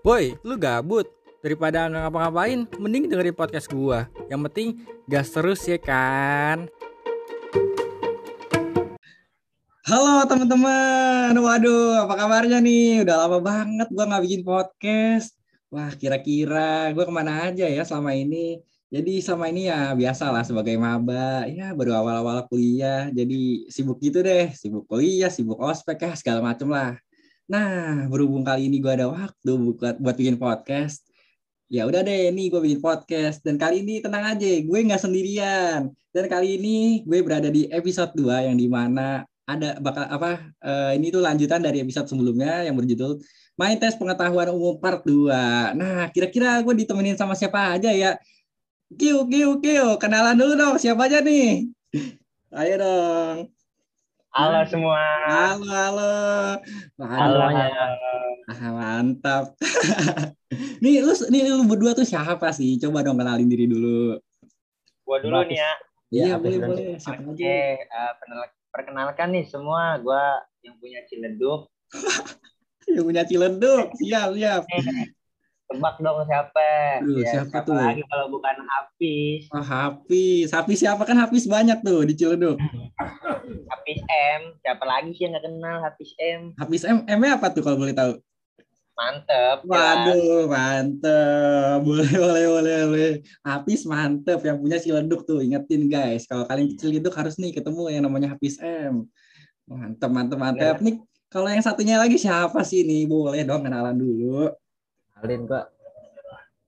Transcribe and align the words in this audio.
Woi, 0.00 0.32
lu 0.40 0.56
gabut? 0.56 1.04
Daripada 1.44 1.84
nggak 1.84 2.08
ngapa-ngapain, 2.08 2.64
mending 2.80 3.04
dengerin 3.04 3.36
podcast 3.36 3.68
gua. 3.68 4.08
Yang 4.32 4.40
penting 4.48 4.68
gas 5.04 5.28
terus 5.28 5.60
ya 5.68 5.76
kan. 5.76 6.72
Halo 9.84 10.24
teman-teman, 10.24 11.36
waduh 11.36 12.08
apa 12.08 12.16
kabarnya 12.16 12.64
nih? 12.64 13.04
Udah 13.04 13.28
lama 13.28 13.44
banget 13.44 13.92
gua 13.92 14.08
nggak 14.08 14.24
bikin 14.24 14.40
podcast. 14.40 15.36
Wah 15.68 15.92
kira-kira 15.92 16.96
gua 16.96 17.04
ke 17.04 17.12
mana 17.12 17.52
aja 17.52 17.68
ya 17.68 17.84
selama 17.84 18.16
ini? 18.16 18.56
Jadi 18.88 19.20
selama 19.20 19.52
ini 19.52 19.68
ya 19.68 19.92
biasa 19.92 20.32
lah 20.32 20.48
sebagai 20.48 20.80
maba, 20.80 21.44
ya 21.44 21.76
baru 21.76 22.00
awal-awal 22.00 22.48
kuliah, 22.48 23.12
jadi 23.12 23.68
sibuk 23.68 24.00
gitu 24.00 24.24
deh, 24.24 24.48
sibuk 24.56 24.88
kuliah, 24.88 25.28
sibuk 25.28 25.60
ospek 25.60 26.08
ya 26.08 26.16
segala 26.16 26.40
macem 26.40 26.72
lah. 26.72 26.96
Nah 27.50 28.06
berhubung 28.06 28.46
kali 28.46 28.70
ini 28.70 28.78
gua 28.78 28.94
ada 28.94 29.10
waktu 29.10 29.50
buat 29.58 29.98
buat 29.98 30.14
bikin 30.14 30.38
podcast, 30.38 31.02
ya 31.66 31.82
udah 31.82 32.06
deh 32.06 32.30
nih 32.30 32.46
gue 32.46 32.60
bikin 32.62 32.78
podcast. 32.78 33.42
Dan 33.42 33.58
kali 33.58 33.82
ini 33.82 33.98
tenang 33.98 34.38
aja 34.38 34.46
gue 34.62 34.78
nggak 34.86 35.02
sendirian. 35.02 35.90
Dan 36.14 36.24
kali 36.30 36.62
ini 36.62 37.02
gue 37.02 37.18
berada 37.26 37.50
di 37.50 37.66
episode 37.74 38.14
2 38.14 38.46
yang 38.46 38.54
di 38.54 38.70
mana 38.70 39.26
ada 39.50 39.82
bakal 39.82 40.06
apa 40.06 40.46
uh, 40.62 40.94
ini 40.94 41.10
tuh 41.10 41.22
lanjutan 41.26 41.58
dari 41.58 41.82
episode 41.82 42.06
sebelumnya 42.06 42.62
yang 42.62 42.78
berjudul 42.78 43.18
main 43.58 43.74
tes 43.82 43.98
pengetahuan 43.98 44.54
umum 44.54 44.78
part 44.78 45.02
2 45.02 45.26
nah 45.74 46.06
kira-kira 46.14 46.62
gue 46.62 46.74
ditemenin 46.86 47.18
sama 47.18 47.34
siapa 47.34 47.74
aja 47.74 47.90
ya? 47.90 48.14
Kiu 48.94 49.26
Kiu 49.26 49.58
Kiu 49.58 49.98
kenalan 49.98 50.38
dulu 50.38 50.54
dong 50.54 50.74
siapa 50.78 51.10
aja 51.10 51.18
nih? 51.22 51.66
Ayo 52.54 52.74
dong 52.78 53.59
Halo 54.30 54.62
semua. 54.70 55.02
halo 55.26 55.66
halo 55.66 56.12
Halo. 57.02 57.38
Ah, 58.50 58.70
mantap. 58.70 59.44
nih 60.82 61.02
lu 61.02 61.12
nih 61.34 61.50
lu 61.50 61.66
berdua 61.66 61.98
tuh 61.98 62.06
siapa 62.06 62.54
sih? 62.54 62.78
Coba 62.78 63.02
dong 63.02 63.18
kenalin 63.18 63.50
diri 63.50 63.66
dulu. 63.66 64.18
Gua 65.02 65.18
dulu 65.18 65.42
nih 65.50 65.58
ya. 65.58 65.72
Iya, 66.14 66.26
apa 66.38 66.46
boleh 66.46 66.58
boleh. 66.62 66.84
Siapa 66.98 67.26
Oke, 67.26 67.42
aja? 67.42 67.50
eh, 67.82 68.12
penel- 68.22 68.54
perkenalkan 68.70 69.28
nih 69.34 69.44
semua, 69.50 69.98
gua 69.98 70.38
yang 70.62 70.78
punya 70.78 71.02
Ciledug. 71.10 71.66
Yang 72.90 73.04
punya 73.06 73.22
Ciledug. 73.22 73.86
Siap, 73.98 74.28
siap. 74.34 74.62
Tebak 75.70 76.02
dong 76.02 76.26
siapa? 76.26 76.98
Aduh, 76.98 77.22
siapa 77.22 77.62
tuh? 77.62 77.78
lagi 77.78 78.02
kalau 78.10 78.26
bukan 78.26 78.58
Hafiz, 78.58 79.46
Oh, 79.54 79.62
Hafiz. 79.62 80.50
Hafiz 80.50 80.82
siapa 80.82 81.06
kan 81.06 81.14
Hafiz 81.14 81.46
banyak 81.46 81.78
tuh 81.86 82.02
di 82.02 82.18
Ciledug. 82.18 82.58
Hafiz 83.70 84.00
M. 84.10 84.58
Siapa 84.66 84.82
lagi 84.82 85.14
sih 85.14 85.30
yang 85.30 85.38
nggak 85.38 85.46
kenal 85.46 85.78
Hafiz 85.86 86.10
M? 86.18 86.50
Hafiz 86.58 86.82
M, 86.82 87.06
M 87.06 87.20
apa 87.22 87.54
tuh 87.54 87.62
kalau 87.62 87.78
boleh 87.78 87.94
tahu? 87.94 88.18
Mantep. 88.98 89.62
Waduh, 89.62 90.50
mantep. 90.50 91.78
Boleh, 91.86 92.12
boleh, 92.18 92.44
boleh, 92.50 92.78
boleh. 92.90 93.12
Hafiz 93.46 93.86
mantep 93.86 94.42
yang 94.42 94.58
punya 94.58 94.82
Ciledug 94.82 95.22
tuh. 95.22 95.38
Ingetin 95.38 95.86
guys, 95.86 96.26
kalau 96.26 96.50
kalian 96.50 96.74
ke 96.74 96.82
Ciledug 96.82 97.14
harus 97.14 97.38
nih 97.38 97.54
ketemu 97.54 97.94
yang 97.94 98.10
namanya 98.10 98.34
Hafiz 98.34 98.58
M. 98.58 99.06
Mantep, 99.70 100.10
mantep, 100.10 100.34
mantep. 100.34 100.82
Nih, 100.82 100.98
kalau 101.30 101.46
yang 101.46 101.62
satunya 101.62 101.94
lagi 101.94 102.18
siapa 102.18 102.58
sih 102.66 102.82
nih? 102.82 103.06
Boleh 103.06 103.46
dong 103.46 103.62
kenalan 103.62 103.94
dulu. 103.94 104.50
Alin 105.20 105.44
gua 105.44 105.68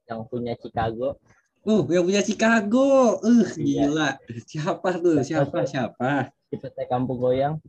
yang 0.05 0.25
punya 0.27 0.53
Chicago 0.57 1.17
Uh, 1.63 1.87
yang 1.87 2.03
punya 2.03 2.19
Chicago. 2.21 3.23
Uh, 3.23 3.47
Iya. 3.55 3.87
gila. 3.87 4.11
Siapa 4.43 4.99
tuh? 4.99 5.23
Siapa? 5.23 5.63
Siapa? 5.63 6.35
Cipete 6.51 6.91
Kampung 6.91 7.23
Goyang 7.23 7.63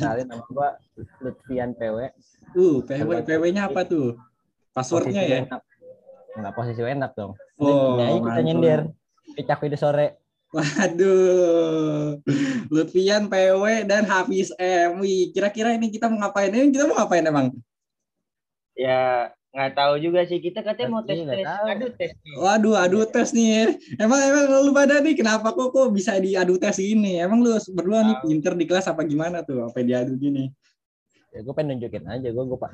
Alin 0.00 0.24
nama 0.24 0.40
gua 0.48 0.80
Lutfian 1.20 1.72
PW 1.72 2.08
Uh, 2.56 2.80
PW, 2.80 3.20
PW-nya 3.22 3.68
apa 3.68 3.84
tuh? 3.84 4.16
Passwordnya 4.72 5.20
ya? 5.20 5.44
enak. 5.44 5.60
Enggak 6.34 6.52
posisi 6.54 6.80
enak 6.80 7.12
dong 7.12 7.36
Oh, 7.58 8.00
Ini 8.00 8.02
aja 8.02 8.16
kita 8.16 8.24
mantap. 8.24 8.42
nyindir 8.42 8.80
Picak 9.36 9.58
video 9.60 9.76
sore 9.76 10.06
Waduh. 10.48 12.16
Lutfian, 12.72 13.28
PW, 13.28 13.64
dan 13.84 14.08
Hafiz 14.08 14.48
M. 14.56 15.04
Wih, 15.04 15.28
kira-kira 15.28 15.76
ini 15.76 15.92
kita 15.92 16.08
mau 16.08 16.16
ngapain? 16.16 16.48
Ini 16.48 16.72
kita 16.72 16.88
mau 16.88 16.96
ngapain 16.96 17.20
emang? 17.20 17.52
Ya 18.78 19.28
nggak 19.48 19.74
tahu 19.74 19.98
juga 19.98 20.22
sih 20.22 20.38
kita 20.38 20.62
katanya 20.62 20.88
mau 20.88 21.02
tes 21.02 21.18
nggak 21.18 21.34
tes. 21.34 21.46
tahu. 21.50 21.64
Aduh 21.66 21.90
tes. 21.92 22.10
nih. 22.14 22.34
Waduh, 22.38 22.74
adu 22.78 22.98
tes 23.04 23.28
nih. 23.34 23.74
Emang 23.98 24.20
emang 24.22 24.44
lu 24.62 24.70
pada 24.70 25.02
nih 25.02 25.18
kenapa 25.18 25.50
kok 25.50 25.74
kok 25.74 25.90
bisa 25.90 26.14
diadu 26.16 26.54
tes 26.56 26.78
ini? 26.78 27.18
Emang 27.18 27.42
lu 27.42 27.50
berdua 27.74 28.06
nih 28.06 28.16
pinter 28.22 28.54
di 28.54 28.64
kelas 28.64 28.86
apa 28.86 29.02
gimana 29.02 29.42
tuh? 29.42 29.66
Apa 29.66 29.82
diadu 29.82 30.14
gini? 30.14 30.48
ya 31.28 31.44
gue 31.44 31.52
pengen 31.52 31.76
nunjukin 31.76 32.08
aja 32.08 32.24
gue 32.24 32.40
gue 32.40 32.56
pak 32.56 32.72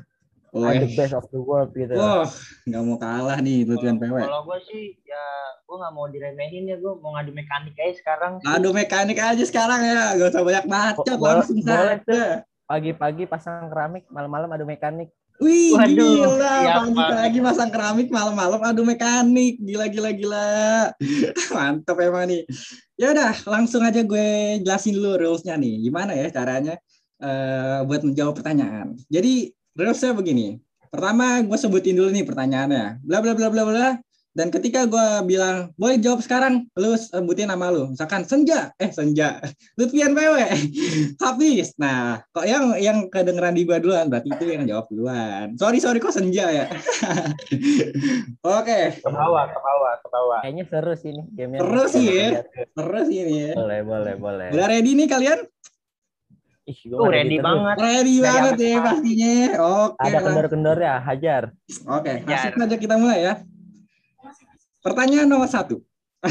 Oh, 0.55 0.63
I'm 0.63 0.79
eh. 0.79 0.87
the 0.87 0.95
best 0.95 1.11
of 1.11 1.27
the 1.35 1.43
world 1.43 1.75
gitu 1.75 1.99
Wah, 1.99 2.31
nggak 2.63 2.83
mau 2.87 2.95
kalah 2.95 3.43
nih 3.43 3.67
Lutfian 3.67 3.99
PW. 3.99 4.23
Kalau 4.23 4.47
gua 4.47 4.63
sih 4.63 4.95
ya 5.03 5.25
gua 5.67 5.83
nggak 5.83 5.93
mau 5.93 6.07
diremehin 6.07 6.71
ya, 6.71 6.79
gua 6.79 6.95
mau 6.95 7.19
ngadu 7.19 7.35
mekanik 7.35 7.75
aja 7.75 7.91
sekarang. 7.99 8.39
sih. 8.39 8.47
Adu 8.47 8.71
mekanik 8.71 9.19
aja 9.19 9.43
sekarang 9.43 9.83
ya, 9.83 10.15
gak 10.15 10.31
usah 10.31 10.43
banyak 10.47 10.65
bacot, 10.65 11.07
Boleh- 11.11 11.43
langsung 11.43 11.59
saja. 11.59 12.47
pagi-pagi 12.65 13.27
pasang 13.27 13.67
keramik 13.67 14.07
malam-malam 14.07 14.47
adu 14.49 14.63
mekanik 14.63 15.11
Wih, 15.43 15.75
Waduh, 15.75 15.91
gila, 15.91 16.55
siap 16.63 16.81
pagi-pagi 16.95 17.39
masang 17.43 17.71
keramik, 17.75 18.07
malam-malam 18.07 18.63
adu 18.63 18.87
mekanik, 18.87 19.59
gila, 19.59 19.91
gila, 19.91 20.11
gila. 20.15 20.51
Mantap 21.55 21.99
emang 21.99 22.31
nih. 22.31 22.47
Ya 22.95 23.11
udah, 23.11 23.35
langsung 23.51 23.83
aja 23.83 24.07
gue 24.07 24.63
jelasin 24.63 24.95
dulu 24.95 25.19
rules-nya 25.19 25.59
nih. 25.59 25.83
Gimana 25.91 26.15
ya 26.15 26.31
caranya 26.31 26.79
eh, 27.19 27.79
buat 27.83 28.07
menjawab 28.07 28.39
pertanyaan. 28.39 28.95
Jadi 29.11 29.51
rules-nya 29.75 30.15
begini. 30.15 30.49
Pertama, 30.87 31.43
gue 31.43 31.59
sebutin 31.59 31.99
dulu 31.99 32.15
nih 32.15 32.23
pertanyaannya. 32.23 33.03
Bla 33.03 33.19
bla 33.19 33.35
bla 33.35 33.49
bla 33.51 33.63
bla. 33.67 33.89
Dan 34.35 34.51
ketika 34.51 34.83
gue 34.85 34.99
bilang, 35.25 35.71
boleh 35.75 35.95
jawab 35.97 36.19
sekarang, 36.19 36.67
lu 36.75 36.93
sebutin 36.93 37.47
nama 37.47 37.71
lu. 37.71 37.87
Misalkan 37.89 38.23
Senja, 38.23 38.75
eh 38.77 38.91
Senja, 38.91 39.39
Lutfian 39.79 40.11
PW, 40.11 40.35
Hafiz. 41.23 41.71
Nah, 41.77 42.19
kok 42.29 42.43
yang 42.43 42.75
yang 42.77 43.07
kedengeran 43.07 43.55
di 43.55 43.63
gua 43.63 43.79
duluan, 43.79 44.11
berarti 44.11 44.29
itu 44.29 44.45
yang 44.49 44.67
jawab 44.67 44.91
duluan. 44.91 45.55
Sorry, 45.55 45.79
sorry, 45.79 45.99
kok 45.99 46.11
Senja 46.11 46.51
ya? 46.51 46.67
Oke, 48.59 48.99
Ke 48.99 49.09
bawah, 49.09 49.45
ke 49.47 49.59
bawah, 49.59 49.93
ke 49.97 50.09
bawah. 50.09 50.39
kayaknya 50.43 50.65
seru 50.67 50.95
sih 50.95 51.11
nih 51.11 51.25
gamenya 51.33 51.61
Seru 51.63 51.85
sih 51.87 52.05
ya. 52.05 52.29
terus 52.75 53.09
ini 53.09 53.35
ya. 53.41 53.53
boleh 53.55 53.81
boleh 53.83 54.15
boleh 54.17 54.47
Udah 54.51 54.67
ready 54.67 54.93
nih 54.93 55.07
kalian? 55.07 55.39
Ih, 56.65 56.79
Tuh 56.83 56.97
mah 56.99 57.13
ready 57.13 57.37
banget. 57.39 57.77
Ready 57.77 58.15
Dari 58.17 58.25
banget 58.25 58.55
ya 58.59 58.77
pastinya. 58.81 59.33
Oke, 59.85 60.01
ada 60.01 60.11
lah. 60.11 60.21
kendor-kendor 60.23 60.77
ya 60.81 60.95
hajar 60.99 61.43
Oke, 61.87 62.13
Kejar. 62.19 62.51
langsung 62.51 62.65
aja 62.65 62.77
kita 62.77 62.95
mulai 62.97 63.19
ya. 63.23 63.35
Pertanyaan 64.85 65.25
nomor 65.25 65.49
satu. 65.49 65.81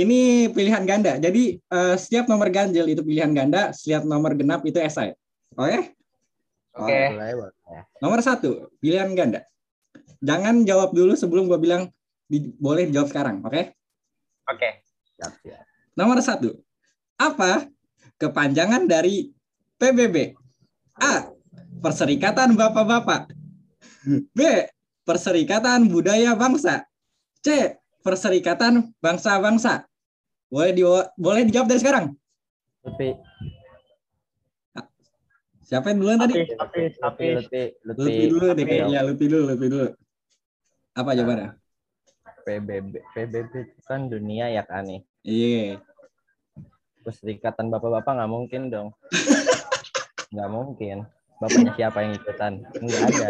Ini 0.00 0.48
pilihan 0.54 0.86
ganda. 0.86 1.18
Jadi 1.18 1.58
eh, 1.58 1.96
setiap 1.98 2.30
nomor 2.30 2.48
ganjil 2.48 2.86
itu 2.86 3.02
pilihan 3.02 3.34
ganda, 3.34 3.74
setiap 3.74 4.06
nomor 4.06 4.38
genap 4.38 4.62
itu 4.62 4.78
esai. 4.78 5.12
Oke? 5.58 5.92
Oke. 6.78 6.98
boleh 7.10 7.34
boleh 7.34 7.82
Nomor 7.98 8.22
satu, 8.22 8.70
pilihan 8.78 9.10
ganda. 9.18 9.42
Jangan 10.22 10.62
jawab 10.62 10.94
dulu 10.94 11.18
sebelum 11.18 11.50
gua 11.50 11.58
bilang 11.58 11.90
di- 12.30 12.54
boleh 12.56 12.86
dijawab 12.86 13.10
sekarang, 13.10 13.36
oke? 13.42 13.74
Oke. 14.54 14.68
siap 15.18 15.34
siap 15.42 15.66
Nomor 15.98 16.22
satu, 16.22 16.54
apa 17.18 17.66
kepanjangan 18.16 18.86
dari 18.86 19.34
PBB? 19.76 20.38
A. 21.00 21.28
Perserikatan 21.80 22.54
Bapak-Bapak. 22.54 23.32
B. 24.32 24.40
Perserikatan 25.02 25.88
Budaya 25.88 26.36
Bangsa. 26.36 26.84
C. 27.40 27.76
Perserikatan 28.00 28.96
Bangsa-Bangsa. 28.98 29.84
Boleh 30.48 30.72
di 30.72 30.82
boleh 31.14 31.42
dijawab 31.44 31.68
dari 31.68 31.80
sekarang. 31.80 32.04
Lutfi 32.80 33.12
Siapa 35.60 35.94
yang 35.94 36.02
duluan 36.02 36.18
tadi? 36.18 36.34
Hafiz. 36.58 36.98
Lutfi 36.98 37.28
Lutfi 37.38 37.62
Lutfi 37.86 38.24
dulu 38.26 38.46
deh 38.50 38.64
kayaknya, 38.64 39.00
Lutfi 39.06 39.26
dulu, 39.28 39.42
Lutfi 39.54 39.66
dulu. 39.70 39.86
Apa 40.96 41.14
jawabannya? 41.14 41.54
PBB 42.40 42.92
PBB 43.14 43.52
itu 43.68 43.80
kan 43.84 44.08
dunia 44.08 44.48
ya 44.48 44.64
kan 44.64 44.82
nih 44.82 45.04
Iya. 45.22 45.78
perserikatan 47.00 47.68
bapak-bapak 47.68 48.16
nggak 48.16 48.32
mungkin 48.32 48.62
dong 48.72 48.88
nggak 50.32 50.48
mungkin 50.48 51.04
bapaknya 51.36 51.72
siapa 51.76 52.00
yang 52.00 52.12
ikutan 52.16 52.64
nggak 52.74 53.02
ada 53.12 53.26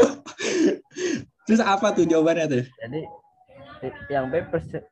Terus 1.42 1.58
apa 1.58 1.90
tuh 1.90 2.06
jawabannya 2.06 2.46
tuh? 2.46 2.62
jadi 2.78 3.00
yang 4.12 4.28
B 4.28 4.44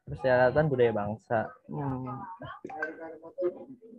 persyaratan 0.09 0.65
budaya 0.69 0.93
bangsa 0.93 1.49
Hmm. 1.69 2.25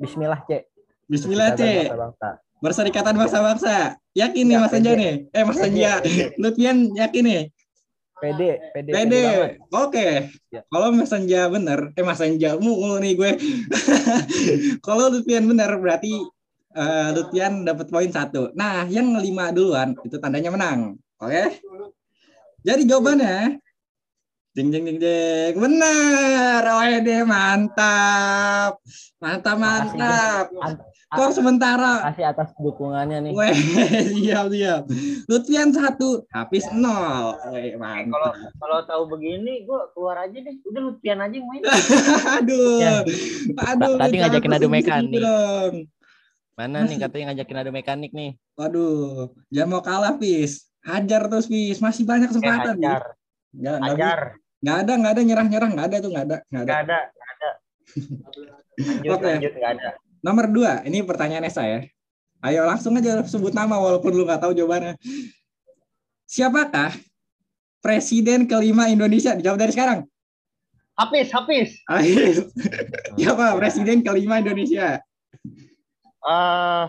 Bismillah 0.02 0.42
cek 0.50 0.66
Bismillah, 1.10 1.58
C. 1.58 1.90
bangsa 1.90 2.42
Perserikatan 2.60 3.16
bangsa-bangsa. 3.16 3.96
Yakin 4.12 4.44
nih 4.52 4.58
Mas 4.60 4.76
Anja 4.76 4.92
nih? 4.92 5.32
Eh 5.32 5.44
Mas 5.48 5.64
Anja, 5.64 6.04
Lutfian 6.36 6.92
yakin 6.92 7.24
nih? 7.24 7.44
PD 8.20 8.42
PD 8.76 8.88
PD. 8.92 9.16
Oke. 9.72 10.28
Ya. 10.52 10.62
Kalau 10.68 10.92
Mas 10.92 11.16
Anja 11.16 11.48
bener, 11.48 11.96
eh 11.96 12.04
Mas 12.04 12.20
Anja 12.20 12.60
mulu 12.60 13.00
nih 13.00 13.16
gue. 13.16 13.32
Kalau 14.86 15.08
Lutfian 15.08 15.48
bener 15.48 15.72
berarti 15.80 16.20
eh, 16.76 17.10
Lutfian 17.16 17.64
dapat 17.64 17.88
poin 17.88 18.12
satu. 18.12 18.52
Nah, 18.60 18.84
yang 18.92 19.08
lima 19.16 19.56
duluan 19.56 19.96
itu 20.04 20.20
tandanya 20.20 20.52
menang. 20.52 21.00
Oke? 21.24 21.64
Jadi 22.68 22.84
jawabannya 22.84 23.56
Jeng 24.50 24.68
jeng 24.70 24.84
jeng 24.84 24.98
jeng. 24.98 25.54
Benar. 25.56 26.64
Wede 26.82 27.18
mantap. 27.24 28.82
Mantap 29.18 29.56
mantap. 29.56 30.46
An- 30.58 30.82
Kok 31.10 31.34
sementara 31.34 32.06
Kasih 32.06 32.22
atas 32.24 32.54
dukungannya 32.56 33.18
nih. 33.26 33.34
Weh, 33.34 33.50
siap 34.22 34.46
siap. 34.48 34.86
Lutfian 35.26 35.74
satu, 35.74 36.22
Hafiz 36.30 36.70
nol. 36.70 37.34
Weh, 37.50 37.74
Eh, 37.74 37.74
kalau 37.74 38.30
mantap. 38.30 38.34
kalau 38.56 38.78
tahu 38.86 39.04
begini, 39.10 39.66
gue 39.66 39.80
keluar 39.94 40.22
aja 40.22 40.38
deh. 40.38 40.56
Udah 40.62 40.82
Lutfian 40.84 41.18
aja 41.18 41.34
yang 41.34 41.50
main. 41.50 41.66
Aduh, 42.38 42.78
Ya. 42.78 43.02
aduh. 43.66 43.98
Tadi 43.98 44.16
jangan 44.16 44.30
ngajakin 44.30 44.54
adu 44.54 44.68
mekanik. 44.70 45.18
dong. 45.18 45.74
Mana 46.54 46.78
nih 46.84 46.98
katanya 47.00 47.26
ngajakin 47.32 47.58
adu 47.58 47.72
mekanik 47.72 48.12
nih? 48.12 48.32
Waduh, 48.54 49.34
jangan 49.50 49.70
mau 49.72 49.82
kalah, 49.82 50.14
Fis. 50.16 50.70
Hajar 50.80 51.26
terus, 51.26 51.50
Fis. 51.50 51.82
Masih 51.82 52.06
banyak 52.06 52.28
Eh, 52.28 52.32
kesempatan. 52.32 52.76
Fis. 52.76 52.86
hajar, 52.86 53.02
nggak, 53.50 53.78
hajar. 53.82 54.20
Nggak 54.60 54.78
ada, 54.86 54.94
nggak 55.00 55.14
ada 55.16 55.22
nyerah-nyerah, 55.24 55.70
nggak 55.72 55.88
ada 55.88 55.98
tuh, 56.00 56.10
nggak 56.12 56.26
ada, 56.28 56.38
nggak 56.52 56.64
ada. 56.64 56.68
Nggak 56.68 56.82
ada, 56.84 57.00
nggak 57.08 57.30
ada. 57.32 57.50
Lanjut, 58.80 59.12
Oke. 59.16 59.28
lanjut, 59.28 59.54
nggak 59.56 59.72
ada. 59.80 59.90
Nomor 60.20 60.46
dua, 60.52 60.74
ini 60.84 61.00
pertanyaannya 61.04 61.52
saya. 61.52 61.80
Ayo 62.40 62.64
langsung 62.64 62.96
aja 62.96 63.20
sebut 63.28 63.52
nama 63.52 63.76
walaupun 63.76 64.16
lu 64.16 64.24
nggak 64.24 64.40
tahu 64.44 64.56
jawabannya. 64.56 64.96
Siapakah 66.24 66.96
presiden 67.84 68.48
kelima 68.48 68.88
Indonesia? 68.88 69.36
Dijawab 69.36 69.60
dari 69.60 69.72
sekarang. 69.76 70.00
Hafiz, 70.96 71.32
Hafiz. 71.32 71.70
Ayo. 71.88 72.48
Siapa 73.16 73.56
presiden 73.56 74.04
kelima 74.04 74.40
Indonesia? 74.40 75.00
Eh, 76.20 76.86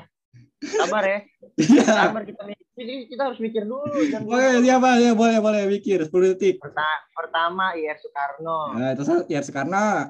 sabar 0.75 1.05
ya. 1.07 1.19
Iya. 1.55 1.87
Sabar 1.87 2.23
kita 2.27 2.43
mikir. 2.81 3.09
Kita 3.09 3.23
harus 3.29 3.39
mikir 3.39 3.63
dulu. 3.65 3.85
Boleh, 4.29 4.61
siapa? 4.61 4.89
Ya, 4.97 5.13
boleh, 5.13 5.39
boleh 5.39 5.63
mikir 5.69 6.09
10 6.09 6.33
detik. 6.35 6.57
Perta- 6.59 7.05
pertama 7.13 7.77
IR 7.77 7.97
Soekarno, 7.97 8.75
Nah, 8.75 8.93
terus 8.97 9.09
ya 9.29 9.41
Soekarno, 9.45 10.09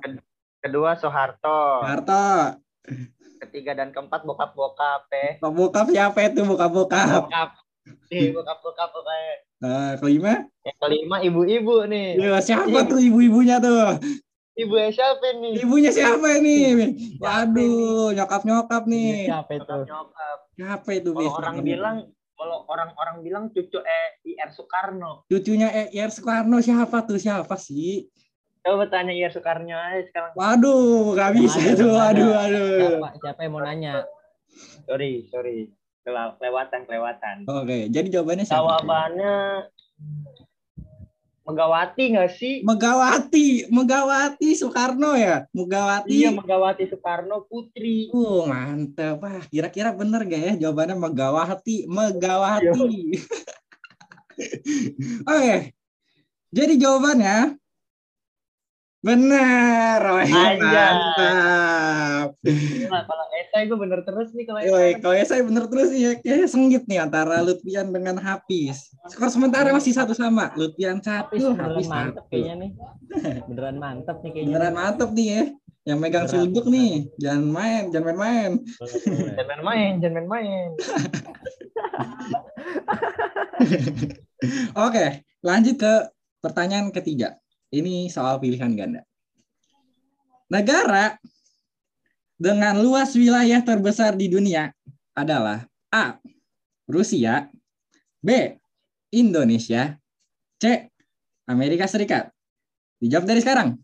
kedua 0.63 0.95
Soeharto, 0.95 1.83
Soeharto, 1.83 2.27
ketiga 3.41 3.73
dan 3.75 3.91
keempat 3.91 4.23
bokap-bokap 4.23 5.09
eh. 5.11 5.41
bokap 5.41 5.91
siapa 5.91 6.19
itu 6.29 6.45
bokap-bokap? 6.45 7.27
Bokap. 7.27 7.51
Bokap-bokap 8.11 8.89
pokoknya. 8.93 9.35
Nah, 9.61 9.93
kelima, 9.99 10.33
Yang 10.63 10.77
kelima 10.79 11.17
ibu-ibu 11.21 11.77
nih. 11.85 12.17
ya, 12.17 12.39
siapa 12.41 12.87
tuh 12.87 12.97
ibu-ibunya 12.97 13.61
tuh? 13.61 13.99
Ibu 14.57 14.75
siapa 14.93 15.27
nih? 15.41 15.53
Ibunya 15.65 15.91
siapa 15.91 16.27
ini? 16.37 16.59
Waduh, 17.17 18.13
nyokap-nyokap 18.13 18.85
nih. 18.85 19.27
Siapa 19.27 19.51
itu? 19.57 19.77
Nyokap. 19.89 20.39
Siapa 20.55 20.89
itu? 20.93 21.11
Kalau 21.17 21.33
orang 21.41 21.57
bilang 21.65 21.97
kalau 22.41 22.65
orang-orang 22.73 23.21
bilang 23.21 23.45
cucu 23.53 23.77
eh 23.85 24.17
IR 24.25 24.49
Soekarno. 24.49 25.29
cucunya 25.29 25.69
ER 25.93 26.09
Soekarno 26.09 26.65
siapa 26.65 27.05
tuh? 27.05 27.21
Siapa 27.21 27.53
sih? 27.61 28.09
Coba 28.65 28.89
tanya 28.89 29.13
IR 29.13 29.29
Soekarno 29.29 29.77
aja 29.77 30.01
sekarang. 30.09 30.33
Waduh, 30.33 31.13
gak 31.13 31.37
bisa 31.37 31.61
Ada, 31.61 31.77
tuh. 31.77 31.93
Waduh, 31.93 32.29
waduh. 32.33 32.77
Siapa, 32.81 33.09
siapa 33.21 33.41
yang 33.45 33.53
mau 33.53 33.61
nanya? 33.61 33.95
Sorry, 34.89 35.29
sorry. 35.29 35.69
Kelewatan, 36.01 36.89
kelewatan. 36.89 37.37
Oke, 37.45 37.93
jadi 37.93 38.09
jawabannya 38.09 38.49
siapa? 38.49 38.57
Jawabannya 38.57 39.37
Megawati 41.51 42.05
nggak 42.15 42.31
sih? 42.31 42.55
Megawati, 42.63 43.67
Megawati 43.75 44.49
Soekarno 44.55 45.19
ya? 45.19 45.43
Megawati. 45.51 46.15
Iya, 46.15 46.31
Megawati 46.31 46.87
Soekarno 46.87 47.43
Putri. 47.51 48.07
Uh, 48.15 48.47
mantep. 48.47 49.19
Wah, 49.19 49.43
kira-kira 49.51 49.91
bener 49.91 50.23
gak 50.31 50.39
ya 50.39 50.53
jawabannya 50.63 50.95
Megawati? 50.95 51.91
Megawati. 51.91 53.19
Oke. 55.35 55.57
Jadi 56.51 56.73
jawabannya 56.79 57.59
benar. 59.01 60.01
Wah, 60.05 60.25
Anjay. 60.25 60.57
mantap. 60.61 62.29
Nah, 62.91 63.03
kalau 63.09 63.25
esai 63.33 63.65
gue 63.65 63.79
bener 63.81 64.01
terus 64.05 64.29
nih 64.37 64.45
kalau 64.45 64.61
esai. 64.61 65.01
kalau 65.01 65.15
saya 65.25 65.43
bener 65.43 65.65
terus 65.67 65.89
nih 65.91 66.01
ya, 66.01 66.13
kayaknya 66.21 66.49
sengit 66.49 66.83
nih 66.85 66.99
antara 67.01 67.41
Lutfian 67.41 67.89
dengan 67.89 68.21
Hafiz. 68.21 68.93
Skor 69.09 69.33
sementara 69.33 69.73
masih 69.73 69.97
satu 69.97 70.13
sama. 70.13 70.53
Lutfian 70.55 71.01
satu, 71.01 71.33
Hafiz 71.33 71.57
Hafiz 71.57 71.89
mantep 71.89 72.25
satu. 72.25 72.29
kayaknya 72.29 72.55
nih. 72.61 72.71
Beneran 73.49 73.77
mantep 73.81 74.17
nih 74.21 74.31
kayaknya. 74.37 74.49
Beneran 74.53 74.75
mantep 74.77 75.11
nih 75.17 75.27
ya. 75.27 75.43
Yang 75.81 75.97
megang 75.97 76.27
Beneran. 76.29 76.67
nih, 76.69 76.93
jangan 77.17 77.45
main, 77.49 77.83
jangan 77.89 78.07
main-main. 78.13 78.53
Jangan 79.41 79.49
main-main, 79.49 79.93
jangan 79.97 80.25
main-main. 80.29 80.71
Oke, 84.87 85.25
lanjut 85.41 85.77
ke 85.81 85.95
pertanyaan 86.45 86.93
ketiga. 86.93 87.40
Ini 87.71 88.11
soal 88.11 88.43
pilihan 88.43 88.75
ganda. 88.75 89.07
Negara 90.51 91.15
dengan 92.35 92.75
luas 92.83 93.15
wilayah 93.15 93.63
terbesar 93.63 94.19
di 94.19 94.27
dunia 94.27 94.75
adalah 95.15 95.71
A. 95.95 96.19
Rusia, 96.91 97.47
B. 98.19 98.59
Indonesia, 99.15 99.95
C. 100.59 100.91
Amerika 101.47 101.87
Serikat. 101.87 102.35
Dijawab 102.99 103.31
dari 103.31 103.39
sekarang. 103.39 103.79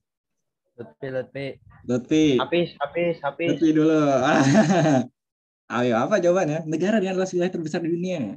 Lutfi, 0.74 1.06
Lutfi. 1.06 1.46
Lutfi. 1.86 2.26
Habis, 2.42 2.74
habis, 2.82 3.16
habis. 3.22 3.48
Lutfi 3.54 3.70
dulu. 3.70 4.02
Ayo, 5.78 5.94
apa 6.02 6.18
jawabannya? 6.18 6.66
Negara 6.66 6.98
dengan 6.98 7.22
luas 7.22 7.30
wilayah 7.30 7.54
terbesar 7.54 7.86
di 7.86 7.94
dunia. 7.94 8.34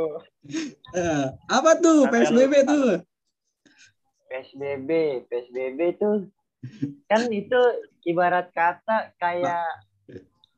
Eh, 0.95 1.25
apa 1.45 1.71
tuh 1.77 2.09
PSBB 2.09 2.53
tuh? 2.65 3.05
PSBB, 4.25 4.89
PSBB 5.29 5.79
tuh 6.01 6.25
kan 7.05 7.29
itu 7.29 7.61
ibarat 8.03 8.49
kata 8.51 9.13
kayak 9.21 9.69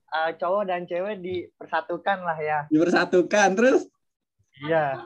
eh, 0.09 0.31
cowok 0.39 0.63
dan 0.71 0.87
cewek 0.87 1.19
dipersatukan 1.19 2.23
lah 2.23 2.39
ya. 2.39 2.59
Dipersatukan 2.71 3.59
terus 3.59 3.91
Iya. 4.59 5.03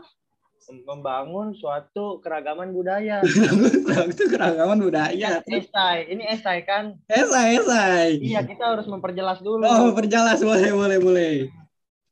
Membangun 0.69 1.51
suatu 1.57 2.23
keragaman 2.23 2.71
budaya. 2.71 3.19
itu 4.11 4.23
keragaman 4.31 4.79
budaya. 4.79 5.43
Esai, 5.43 6.07
ini 6.07 6.23
esai 6.29 6.63
kan? 6.63 6.95
Esai, 7.11 7.59
esai. 7.59 8.21
Iya, 8.23 8.47
kita 8.47 8.77
harus 8.77 8.87
memperjelas 8.87 9.43
dulu. 9.43 9.63
Oh, 9.65 9.91
perjelas 9.91 10.39
boleh, 10.39 10.71
boleh, 10.71 10.97
boleh. 11.01 11.33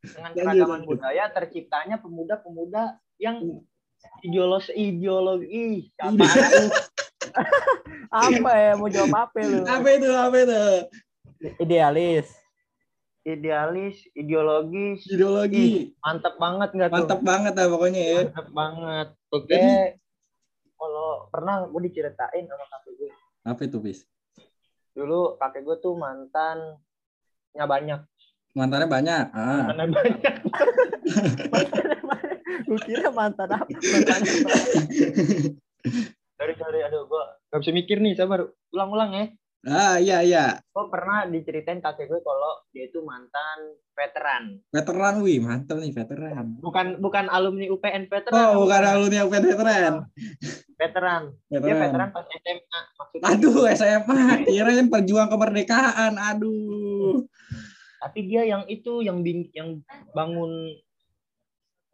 dengan 0.01 0.33
keragaman 0.33 0.81
lanjut. 0.81 0.97
budaya 0.97 1.29
terciptanya 1.29 2.01
pemuda-pemuda 2.01 2.97
yang 3.21 3.37
ideologi 4.25 4.73
ideologi 4.73 5.93
itu 5.93 6.01
Apa 8.11 8.51
ya 8.57 8.71
mau 8.75 8.89
jawab 8.91 9.29
apa 9.29 9.39
lu? 9.39 9.63
Apa 9.63 9.87
itu? 9.93 10.09
Apa 10.09 10.35
itu? 10.41 10.63
Idealis. 11.63 12.40
Idealis 13.23 14.01
ideologis 14.11 15.05
Ideologi. 15.05 15.93
mantep 15.99 16.35
banget 16.35 16.69
nggak 16.71 16.89
tuh 16.89 16.95
Mantap 16.97 17.21
banget 17.21 17.53
lah 17.53 17.67
pokoknya 17.67 18.01
ya. 18.01 18.19
mantep 18.25 18.47
banget 18.51 19.07
oke 19.29 19.45
Jadi- 19.47 19.93
kalau 20.73 21.09
pernah 21.29 21.61
gue 21.63 21.81
diceritain 21.83 22.43
sama 22.43 22.65
kakek 22.67 22.93
gue 22.95 23.09
Apa 23.43 23.61
itu, 23.63 23.77
Bis? 23.77 23.99
dulu 24.91 25.35
kakek 25.35 25.61
gue 25.61 25.77
tuh 25.77 25.93
mantannya 25.93 26.77
banyak 27.63 28.01
Mantannya 28.51 28.85
banyak. 28.85 29.25
Ah. 29.31 29.63
mantannya 29.63 29.87
banyak 29.91 30.35
Lu 32.63 32.77
kira 32.79 33.09
mantan 33.09 33.47
apa? 33.49 33.65
Mantan 33.67 34.19
apa? 34.19 34.49
dari 36.33 36.53
dari 36.55 36.79
aduh 36.81 37.05
gue 37.05 37.23
gak 37.47 37.59
bisa 37.59 37.71
mikir 37.71 37.97
nih 37.97 38.13
sabar 38.13 38.41
ulang-ulang 38.71 39.11
ya 39.13 39.25
Ah, 39.61 39.95
iya 39.95 40.25
iya. 40.25 40.57
gue 40.65 40.85
pernah 40.87 41.29
diceritain 41.29 41.77
kakek 41.77 42.09
gue 42.09 42.17
kalau 42.19 42.65
dia 42.69 42.89
itu 42.89 42.97
mantan 42.99 43.57
veteran 43.91 44.57
Veteran, 44.67 45.21
wih, 45.21 45.37
mantap 45.37 45.77
nih 45.77 45.93
veteran. 45.93 46.57
bukan 46.57 46.97
bukan 46.97 47.29
alumni 47.29 47.69
UPN 47.69 48.09
veteran 48.09 48.41
Oh, 48.49 48.65
bukan 48.65 48.81
alumni 48.81 49.21
UPN 49.21 49.45
veteran. 49.45 49.93
veteran 50.75 51.21
dia 51.45 51.61
Veteran. 51.61 51.81
veteran 51.83 52.09
pas 52.09 52.25
SMA 52.25 52.79
maksudnya 52.97 53.25
Aduh, 53.29 53.61
SMA, 53.69 54.19
kirain 54.43 54.87
perjuang 54.87 55.29
kemerdekaan. 55.29 56.17
Aduh. 56.17 57.29
tapi 58.01 58.19
dia 58.25 58.41
yang 58.43 58.65
itu 58.65 59.05
yang 59.05 59.21
bing 59.21 59.45
yang 59.53 59.77
bangun 60.11 60.73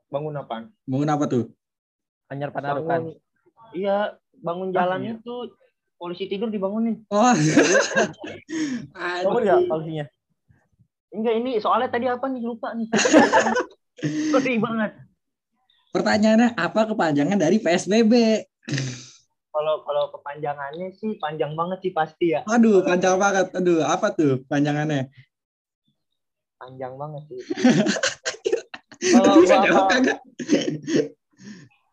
bangun 0.08 0.34
apa 0.34 0.72
Bangun 0.86 1.10
apa 1.10 1.26
tuh? 1.28 1.52
Anyar 2.28 2.56
Panarukan. 2.56 3.12
iya 3.74 4.16
bangun 4.38 4.72
jalan 4.72 5.20
itu 5.20 5.36
polisi 5.98 6.26
tidur 6.26 6.48
dibangunin 6.48 7.02
Oh. 7.10 7.34
Kamu 7.34 7.42
Aduh. 9.28 9.34
enggak 9.36 9.60
polisinya? 9.66 10.06
enggak 11.10 11.34
ini 11.36 11.52
soalnya 11.58 11.88
tadi 11.88 12.06
apa 12.06 12.26
nih 12.26 12.42
lupa 12.42 12.72
nih 12.72 12.88
sedih 14.32 14.58
banget 14.58 14.92
Pertanyaannya 15.88 16.54
apa 16.54 16.86
kepanjangan 16.86 17.36
dari 17.36 17.58
PSBB? 17.58 18.14
kalau 19.50 19.82
kalau 19.82 20.14
kepanjangannya 20.14 20.94
sih 20.94 21.18
panjang 21.18 21.58
banget 21.58 21.82
sih 21.82 21.90
pasti 21.90 22.30
ya 22.30 22.46
Aduh, 22.46 22.86
panjang 22.86 23.18
banget. 23.18 23.50
Aduh, 23.52 23.82
apa 23.82 24.14
tuh 24.14 24.46
panjangannya? 24.46 25.10
panjang 26.58 26.94
banget 26.94 27.22
sih 27.26 27.42
kalau 29.14 29.34
gua 29.36 29.58
jawab 29.64 29.90
apa? 29.90 30.14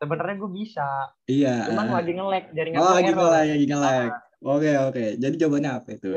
Sebenarnya 0.04 0.36
gue 0.36 0.50
bisa 0.52 0.88
Iya. 1.24 1.54
cuman 1.66 1.86
lagi 1.90 2.12
nge-lag 2.12 2.44
jaringan 2.52 2.78
Oh, 2.78 2.92
lagi 2.92 3.10
nge-lag, 3.10 3.46
lagi 3.48 3.64
nge-lag. 3.64 4.10
Oke, 4.44 4.70
oke. 4.78 5.04
Jadi 5.16 5.34
jawabannya 5.34 5.70
apa 5.72 5.88
itu? 5.90 6.10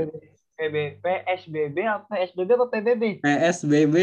PB, 0.53 0.75
PSBB 0.99 1.77
apa 1.81 2.03
PSBB 2.11 2.49
apa 2.51 2.65
PBB? 2.67 3.03
PSBB. 3.21 3.95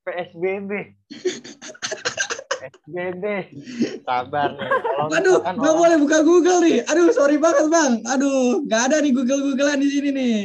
PSBB. 0.00 0.70
PSBB. 2.54 3.24
Sabar 4.00 4.48
nih. 4.52 4.68
Kalau 4.80 5.10
Aduh, 5.10 5.38
nggak 5.38 5.52
orang- 5.58 5.78
boleh 5.78 5.96
buka 5.98 6.18
Google 6.22 6.58
nih. 6.60 6.80
Aduh, 6.86 7.08
sorry 7.10 7.36
banget 7.36 7.68
bang. 7.68 7.92
Aduh, 8.06 8.64
nggak 8.64 8.82
ada 8.88 8.96
nih 8.98 9.12
Google 9.12 9.40
Googlean 9.42 9.76
di 9.76 9.88
sini 9.90 10.08
nih. 10.10 10.36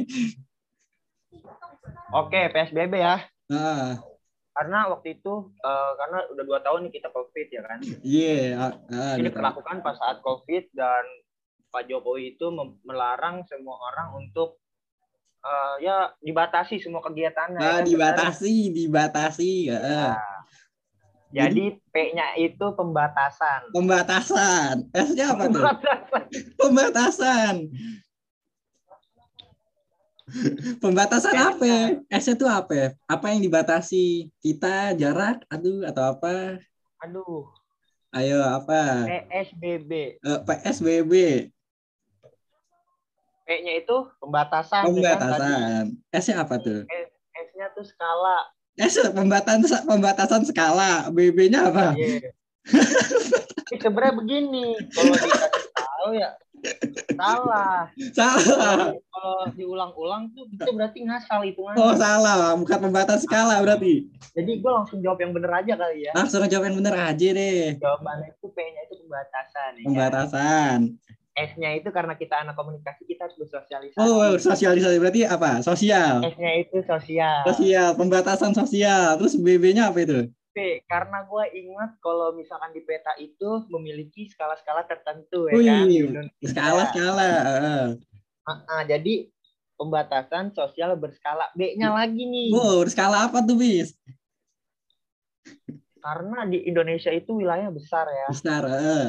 Oke, 2.12 2.50
PSBB 2.50 2.94
ya. 2.98 3.24
Ah, 3.48 4.02
Karena 4.60 4.92
waktu 4.92 5.16
itu 5.16 5.34
eh, 5.56 5.92
karena 5.96 6.20
udah 6.36 6.44
dua 6.44 6.60
tahun 6.60 6.80
nih 6.84 7.00
kita 7.00 7.10
COVID 7.16 7.48
ya 7.48 7.62
kan. 7.64 7.80
iya. 8.04 8.40
ah, 8.60 8.74
ah, 8.92 9.14
Ini 9.16 9.32
gitu. 9.32 9.40
dilakukan 9.40 9.80
pas 9.80 9.96
saat 9.96 10.20
COVID 10.20 10.76
dan 10.76 11.04
Pak 11.72 11.88
Jokowi 11.88 12.36
itu 12.36 12.52
melarang 12.84 13.48
semua 13.48 13.80
orang 13.80 14.20
untuk 14.20 14.60
eh, 15.40 15.76
ya 15.88 16.12
dibatasi 16.20 16.84
semua 16.84 17.00
kegiatannya. 17.00 17.56
ya 17.56 17.64
Ah, 17.64 17.80
kan? 17.80 17.88
dibatasi, 17.88 18.56
dibatasi. 18.76 19.52
ah. 19.72 19.80
Nah, 19.80 20.20
Jadi 21.30 21.78
P-nya 21.94 22.36
itu 22.36 22.66
pembatasan. 22.74 23.70
Pembatasan. 23.70 24.90
S-nya 24.92 25.38
apa 25.38 25.46
tuh? 25.48 25.62
Pembatasan. 25.62 26.24
Pembatasan. 26.58 27.56
Pembatasan 30.84 31.36
apa? 31.36 32.02
S-nya 32.10 32.36
tuh 32.38 32.50
apa? 32.50 32.94
Apa 33.10 33.26
yang 33.34 33.42
dibatasi? 33.42 34.30
Kita 34.40 34.94
jarak, 34.96 35.46
aduh 35.50 35.86
atau 35.86 36.04
apa? 36.18 36.60
Aduh, 37.02 37.48
Ayo 38.10 38.42
apa? 38.42 39.06
PSBB. 39.06 40.18
Eh, 40.18 40.40
PSBB. 40.42 41.14
P-nya 43.46 43.74
itu 43.82 43.98
pembatasan. 44.18 44.90
ya 44.98 45.14
kan? 45.14 45.22
Pembatasan. 45.22 45.84
S-nya 46.14 46.36
apa 46.42 46.56
tuh? 46.58 46.86
S-nya 47.50 47.70
tuh 47.78 47.86
skala. 47.86 48.50
S 48.80 48.96
pembatasan 49.12 49.84
pembatasan 49.86 50.42
skala. 50.48 51.12
BB-nya 51.14 51.70
apa? 51.70 51.94
Ini 53.70 53.78
sebenarnya 53.78 54.14
begini, 54.18 54.66
kalau 54.90 55.14
dikasih 55.14 55.62
tahu 55.76 56.12
ya 56.18 56.30
salah. 57.16 57.80
Salah. 58.14 58.94
Kalau 59.20 59.52
diulang-ulang 59.52 60.32
tuh 60.32 60.48
itu 60.48 60.70
berarti 60.72 61.04
ngasal 61.04 61.44
hitungannya. 61.44 61.84
Oh 61.84 61.92
salah, 62.00 62.56
bukan 62.56 62.80
pembatas 62.88 63.28
skala 63.28 63.60
berarti. 63.60 64.08
Jadi 64.32 64.52
gue 64.64 64.72
langsung 64.72 65.04
jawab 65.04 65.20
yang 65.20 65.36
bener 65.36 65.52
aja 65.52 65.76
kali 65.76 66.08
ya. 66.08 66.12
Langsung 66.16 66.48
jawab 66.48 66.72
yang 66.72 66.78
bener 66.80 66.96
aja 66.96 67.28
deh. 67.36 67.76
Jawabannya 67.76 68.32
itu 68.32 68.48
P-nya 68.48 68.82
itu 68.88 68.96
pembatasan. 69.04 69.72
ya 69.76 69.84
kan? 69.84 69.84
Pembatasan. 69.92 70.80
S-nya 71.40 71.70
itu 71.76 71.90
karena 71.92 72.16
kita 72.16 72.36
anak 72.44 72.56
komunikasi 72.56 73.04
kita 73.08 73.28
harus 73.28 73.36
bersosialisasi. 73.40 74.00
Oh 74.00 74.36
sosialisasi 74.40 74.96
berarti 75.04 75.28
apa? 75.28 75.60
Sosial. 75.64 76.24
S-nya 76.24 76.52
itu 76.64 76.80
sosial. 76.88 77.44
Sosial, 77.48 77.96
pembatasan 78.00 78.56
sosial. 78.56 79.20
Terus 79.20 79.36
BB-nya 79.36 79.92
apa 79.92 80.00
itu? 80.04 80.20
P, 80.50 80.82
karena 80.90 81.24
gue 81.30 81.46
ingat 81.56 82.00
kalau 82.02 82.34
misalkan 82.34 82.74
di 82.74 82.82
peta 82.82 83.14
itu 83.22 83.64
memiliki 83.70 84.26
skala-skala 84.28 84.84
tertentu 84.90 85.46
ya 85.48 85.54
kan. 85.56 85.86
di 85.86 85.96
Wih, 85.96 86.08
Indonesia. 86.10 86.48
skala 86.50 86.84
ah, 88.68 88.84
jadi 88.88 89.30
pembatasan 89.80 90.52
sosial 90.52 91.00
berskala. 91.00 91.48
B-nya 91.56 91.96
lagi 91.96 92.28
nih. 92.28 92.52
Wow, 92.52 92.84
skala 92.92 93.32
apa 93.32 93.40
tuh 93.40 93.56
bis? 93.56 93.96
Karena 96.00 96.48
di 96.48 96.64
Indonesia 96.68 97.12
itu 97.12 97.40
wilayahnya 97.40 97.72
besar 97.72 98.08
ya. 98.08 98.28
Besar. 98.32 98.64
heeh. 98.68 99.08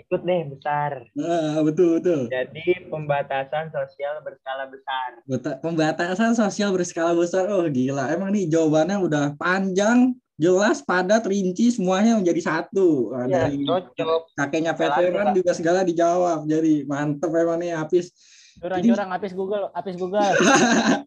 Ikut 0.00 0.20
deh 0.24 0.42
besar. 0.48 0.92
Heeh, 1.12 1.60
betul 1.60 2.00
betul. 2.00 2.20
Jadi 2.32 2.88
pembatasan 2.88 3.68
sosial 3.68 4.24
berskala 4.24 4.64
besar. 4.72 5.10
Pembatasan 5.60 6.32
sosial 6.32 6.72
berskala 6.72 7.12
besar. 7.12 7.48
Oh 7.52 7.68
gila, 7.68 8.08
emang 8.08 8.32
nih 8.32 8.48
jawabannya 8.48 8.96
udah 8.96 9.24
panjang, 9.36 10.16
jelas, 10.40 10.80
padat, 10.80 11.28
rinci, 11.28 11.68
semuanya 11.68 12.16
menjadi 12.16 12.40
satu. 12.40 13.12
Iya, 13.28 13.52
dari 13.52 13.68
cocok. 13.68 14.20
kakeknya 14.32 14.72
veteran 14.72 15.36
juga 15.36 15.52
segala 15.52 15.84
dijawab. 15.84 16.48
Jadi 16.48 16.88
mantep 16.88 17.28
emang 17.28 17.60
nih 17.60 17.76
Apis. 18.52 18.60
Curang-curang 18.60 19.10
habis 19.10 19.32
Google, 19.32 19.64
habis 19.70 19.94
Google. 19.96 20.20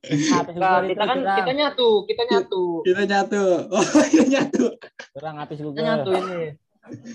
Habis 0.04 0.56
Nah, 0.56 0.80
Google 0.80 0.90
kita 0.90 1.04
kan 1.04 1.18
curang. 1.18 1.38
kita 1.38 1.52
nyatu, 1.54 1.90
kita 2.04 2.24
nyatu. 2.26 2.64
Kita 2.82 3.04
nyatu. 3.12 3.44
Oh, 3.70 3.84
kita 4.06 4.26
nyatu. 4.26 4.66
Curang 5.12 5.36
habis 5.38 5.58
Kita 5.58 5.66
Google. 5.66 5.84
nyatu 5.84 6.10
ini. 6.14 6.42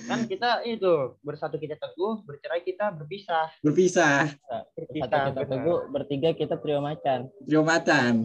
Kan 0.04 0.24
kita 0.24 0.50
itu 0.64 0.92
bersatu 1.20 1.56
kita 1.56 1.76
teguh, 1.76 2.24
bercerai 2.24 2.62
kita 2.62 2.88
berpisah. 2.90 3.52
Berpisah. 3.60 4.32
Berpisah. 4.72 5.04
kita 5.06 5.18
benar. 5.34 5.44
teguh, 5.46 5.78
bertiga 5.88 6.30
kita 6.32 6.54
trio 6.56 6.80
macan. 6.80 7.28
Trio 7.42 7.60
macan. 7.62 8.24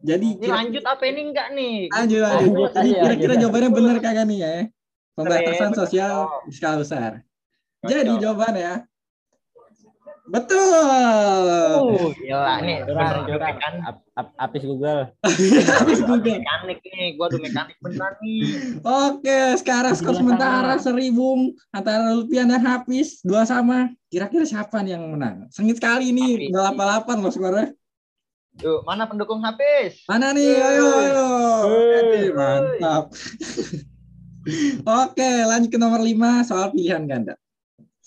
Jadi 0.00 0.28
Ini 0.30 0.40
kira- 0.40 0.56
lanjut 0.56 0.84
apa 0.86 1.02
ini 1.04 1.20
enggak 1.22 1.48
nih? 1.52 1.76
lanjut 1.90 2.20
lanjut. 2.20 2.40
Lanjut 2.48 2.70
Jadi 2.70 2.88
aja, 2.88 3.00
kira-kira 3.02 3.28
lanjut. 3.28 3.42
jawabannya 3.42 3.70
benar 3.70 3.96
kagak 3.98 4.24
nih 4.24 4.38
ya? 4.38 4.54
Pembatasan 5.12 5.70
sosial 5.74 6.14
Cocok. 6.24 6.42
skala 6.50 6.76
besar. 6.78 7.10
Jadi 7.82 8.12
jawabannya 8.16 8.72
betul. 10.30 11.74
Uh, 11.90 12.08
gila 12.14 12.54
nih. 12.62 12.78
Curang, 12.86 13.10
bener 13.10 13.18
curang. 13.26 13.50
Mekan, 13.52 13.74
Ap- 13.82 14.06
ap- 14.14 14.36
Habis 14.38 14.62
Google. 14.62 15.00
Habis 15.82 16.00
Google. 16.00 16.38
mekanik 16.38 16.78
nih, 16.80 17.06
gua 17.18 17.26
tuh 17.26 17.42
mekanik 17.42 17.76
beneran 17.82 18.14
nih. 18.22 18.42
Oke, 18.80 19.38
sekarang 19.58 19.92
skor 19.92 20.14
sementara 20.14 20.78
sama. 20.78 20.84
seribung 20.86 21.40
antara 21.68 22.14
Lutfian 22.14 22.46
dan 22.46 22.62
Hafiz 22.62 23.18
dua 23.20 23.42
sama. 23.42 23.90
Kira-kira 24.06 24.46
siapa 24.46 24.80
nih 24.80 24.94
yang 24.94 25.10
menang? 25.10 25.50
Sengit 25.50 25.76
sekali 25.76 26.10
nih, 26.10 26.50
udah 26.50 26.72
88 27.04 27.22
loh 27.22 27.30
skornya. 27.30 27.66
Yuk, 28.58 28.82
mana 28.82 29.06
pendukung 29.06 29.38
Hafiz? 29.42 30.02
Mana 30.06 30.34
nih? 30.34 30.58
Ayo, 30.58 30.86
ayo. 30.90 31.26
Mantap. 32.34 33.04
Oke, 35.04 35.30
lanjut 35.44 35.70
ke 35.70 35.78
nomor 35.78 36.00
5 36.00 36.48
soal 36.48 36.72
pilihan 36.72 37.04
ganda. 37.04 37.34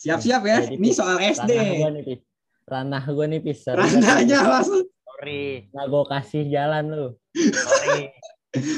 Siap-siap 0.03 0.41
ya. 0.43 0.57
Jadi, 0.67 0.75
Ini 0.75 0.89
soal 0.91 1.17
SD. 1.23 1.51
Ranah 1.55 1.71
gua 1.79 1.89
nih, 1.95 2.03
Pis. 2.03 2.21
Ranah 2.67 3.03
gua 3.07 3.25
nih, 3.31 3.39
Pis. 3.39 3.59
Sorry, 3.63 3.79
Randanya 3.79 4.39
langsung. 4.43 4.83
Sorry, 4.83 5.43
Nah, 5.71 5.85
gua 5.87 6.03
kasih 6.03 6.43
jalan 6.51 6.83
lu. 6.91 7.07
sorry. 7.55 8.11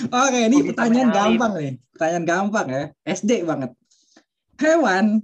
Oke, 0.08 0.39
ini 0.48 0.58
Oh, 0.62 0.65
pertanyaan 0.72 1.10
gampang 1.12 1.51
nih. 1.60 1.74
Pertanyaan 1.91 2.25
gampang 2.25 2.67
ya. 2.70 2.84
SD 3.03 3.44
banget. 3.44 3.72
Hewan 4.55 5.20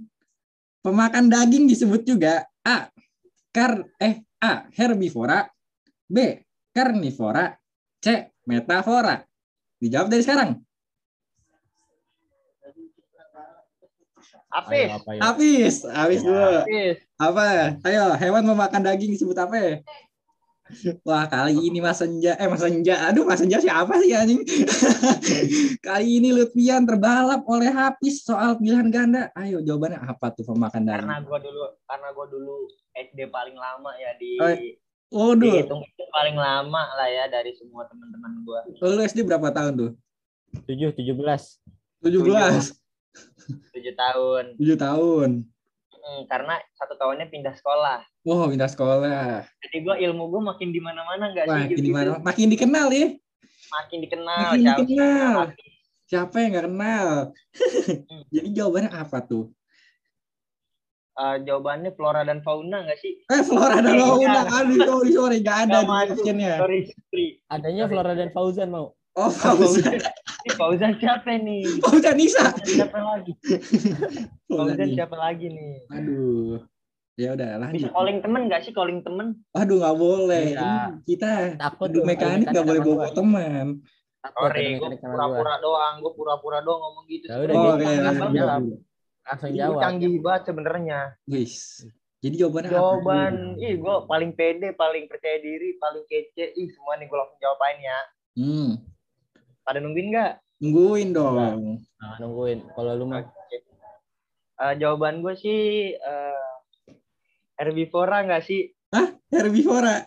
pemakan 0.84 1.32
daging 1.32 1.64
disebut 1.70 2.02
juga 2.04 2.44
A. 2.60 2.90
Kar 3.48 3.86
eh 3.96 4.20
A. 4.42 4.68
Herbivora 4.76 5.48
B. 6.04 6.44
Karnivora 6.72 7.52
C. 8.00 8.32
Metafora 8.44 9.22
Dijawab 9.80 10.08
dari 10.12 10.20
sekarang. 10.24 10.50
Apis. 14.52 14.84
Ayo, 14.84 14.96
apa 15.00 15.10
ya? 15.16 15.20
Ya. 16.12 16.20
dulu. 16.20 16.60
Apa? 17.16 17.44
Ayo, 17.88 18.04
hewan 18.20 18.44
memakan 18.44 18.84
daging 18.84 19.16
disebut 19.16 19.36
apa? 19.40 19.56
ya? 19.56 19.74
Wah, 21.08 21.28
kali 21.28 21.68
ini 21.68 21.84
Mas 21.84 22.00
Senja, 22.00 22.32
eh 22.36 22.48
Mas 22.48 22.64
Senja, 22.64 22.94
aduh 23.08 23.28
Mas 23.28 23.40
Senja 23.40 23.60
siapa 23.60 23.92
sih 24.00 24.12
anjing? 24.16 24.40
kali 25.86 26.20
ini 26.20 26.32
Lutfian 26.32 26.88
terbalap 26.88 27.44
oleh 27.44 27.68
Hafiz 27.68 28.24
soal 28.24 28.56
pilihan 28.56 28.88
ganda. 28.88 29.28
Ayo, 29.36 29.60
jawabannya 29.60 30.00
apa 30.00 30.32
tuh 30.32 30.48
pemakan 30.48 30.88
daging? 30.88 31.08
Karena 31.08 31.16
gua 31.24 31.38
dulu 31.40 31.62
karena 31.84 32.08
gua 32.12 32.26
dulu 32.28 32.54
SD 32.96 33.18
paling 33.28 33.56
lama 33.56 33.90
ya 33.96 34.12
di 34.16 34.32
Oh, 35.12 35.36
Waduh, 35.36 35.44
dihitung 35.44 35.84
itu 35.84 36.04
paling 36.08 36.40
lama 36.40 36.88
lah 36.96 37.04
ya 37.04 37.28
dari 37.28 37.52
semua 37.52 37.84
teman-teman 37.84 38.32
gua. 38.48 38.64
lu 38.80 39.00
SD 39.04 39.28
berapa 39.28 39.52
tahun 39.52 39.72
tuh? 39.76 39.90
Tujuh, 40.64 40.96
tujuh 40.96 41.12
belas. 41.16 41.60
17. 42.00 42.81
Tujuh 43.72 43.94
tahun. 43.94 44.44
7 44.56 44.76
tahun. 44.76 45.30
Hmm, 45.92 46.20
karena 46.26 46.58
satu 46.72 46.94
tahunnya 46.96 47.28
pindah 47.28 47.54
sekolah. 47.54 48.02
Wow, 48.22 48.48
pindah 48.48 48.66
sekolah. 48.66 49.46
Jadi 49.60 49.76
gua 49.80 49.94
ilmu 49.96 50.26
gua 50.28 50.42
makin 50.48 50.68
di 50.68 50.78
mana-mana 50.78 51.30
nggak 51.30 51.44
sih? 51.44 51.54
Makin 51.68 51.78
di 51.78 51.90
mana? 51.90 52.10
Makin 52.18 52.46
dikenal 52.48 52.86
ya. 52.90 53.06
Makin 53.70 53.98
dikenal. 54.00 54.38
Makin 54.50 54.60
siapa- 54.60 54.80
dikenal. 54.82 55.34
siapa- 55.46 55.70
Siapa 56.04 56.34
yang 56.38 56.50
nggak 56.52 56.66
kenal? 56.68 57.08
Jadi 58.28 58.48
jawabannya 58.52 58.90
apa 58.90 59.18
tuh? 59.22 59.48
Eh, 61.12 61.36
jawabannya 61.42 61.90
flora 61.92 62.20
dan 62.20 62.40
fauna 62.40 62.84
nggak 62.84 62.98
sih? 62.98 63.20
Eh, 63.22 63.40
Flora 63.42 63.78
dan 63.78 63.94
Fauna. 63.94 64.48
Aduh, 64.50 64.76
sorry, 64.78 65.10
sorry. 65.10 65.36
Nggak 65.40 65.58
ada 65.58 65.68
Nggak 65.68 65.80
di 65.80 65.88
masuk. 65.88 66.12
optionnya. 66.14 66.52
Sorry, 66.56 66.78
sorry. 66.88 67.26
Adanya 67.46 67.84
Flora 67.86 68.12
dan 68.12 68.28
Fauzan 68.28 68.68
mau. 68.68 68.96
Oh, 69.12 69.28
Fauzan. 69.28 70.00
Ini 70.42 70.50
Fauzan 70.56 70.92
siapa 70.96 71.36
nih? 71.36 71.84
Fauzan 71.84 72.16
Nisa. 72.16 72.48
Fauzan 72.48 72.64
siapa 72.64 72.98
lagi? 72.98 73.32
Fauzan 74.48 74.88
siapa 74.88 75.16
lagi 75.20 75.46
nih? 75.52 75.74
Aduh. 75.92 76.64
Ya 77.20 77.36
udah 77.36 77.60
Bisa 77.60 77.60
lanjut. 77.60 77.90
calling 77.92 78.18
temen 78.24 78.40
nggak 78.48 78.60
sih 78.64 78.72
calling 78.72 79.04
temen? 79.04 79.36
Aduh 79.52 79.84
nggak 79.84 79.96
boleh. 80.00 80.44
Iya. 80.56 80.96
Ini 80.96 81.04
Kita 81.04 81.30
Takut 81.60 81.92
adu 81.92 82.00
tuh, 82.00 82.04
mekanik 82.08 82.46
nggak 82.48 82.64
boleh 82.64 82.80
bawa 82.80 83.06
teman. 83.12 83.66
Sorry, 84.22 84.78
gue 84.80 84.90
pura-pura 84.96 85.54
doang, 85.60 85.94
gue 86.00 86.12
pura-pura 86.14 86.58
doang 86.64 86.80
ngomong 86.80 87.04
gitu. 87.10 87.26
Ya 87.28 87.36
udah, 87.36 87.52
Oh, 87.52 87.62
oke. 87.74 87.84
Sebenarnya 87.84 88.00
Langsung 88.06 88.32
jawab. 88.32 88.60
Langsung 89.22 89.52
jawab. 89.52 89.80
canggih 89.82 90.14
banget 90.24 90.42
sebenarnya. 90.48 90.98
Wis. 91.28 91.54
Jadi 92.22 92.34
jawabannya 92.38 92.70
apa? 92.70 92.78
Jawaban, 92.78 93.34
ih 93.58 93.74
gue 93.76 93.94
paling 94.06 94.30
pede, 94.32 94.68
paling 94.72 95.04
percaya 95.04 95.36
diri, 95.36 95.74
paling 95.76 96.06
kece. 96.06 96.54
Ih 96.54 96.68
semua 96.70 96.96
nih 96.96 97.10
gue 97.10 97.18
langsung 97.18 97.40
jawabain 97.42 97.78
ya. 97.82 97.98
Hmm. 98.32 98.70
Pada 99.62 99.78
nungguin 99.78 100.08
nggak? 100.10 100.32
Tungguin 100.62 101.08
dong. 101.14 101.36
Nah, 101.98 102.16
nungguin. 102.18 102.66
Kalau 102.74 102.92
lu 102.98 103.06
mah. 103.10 103.26
Eh, 104.62 104.74
jawaban 104.78 105.26
gue 105.26 105.34
sih 105.34 105.90
eh 105.96 106.46
herbivora 107.58 108.22
nggak 108.22 108.42
sih? 108.46 108.70
Herbivora. 109.32 110.06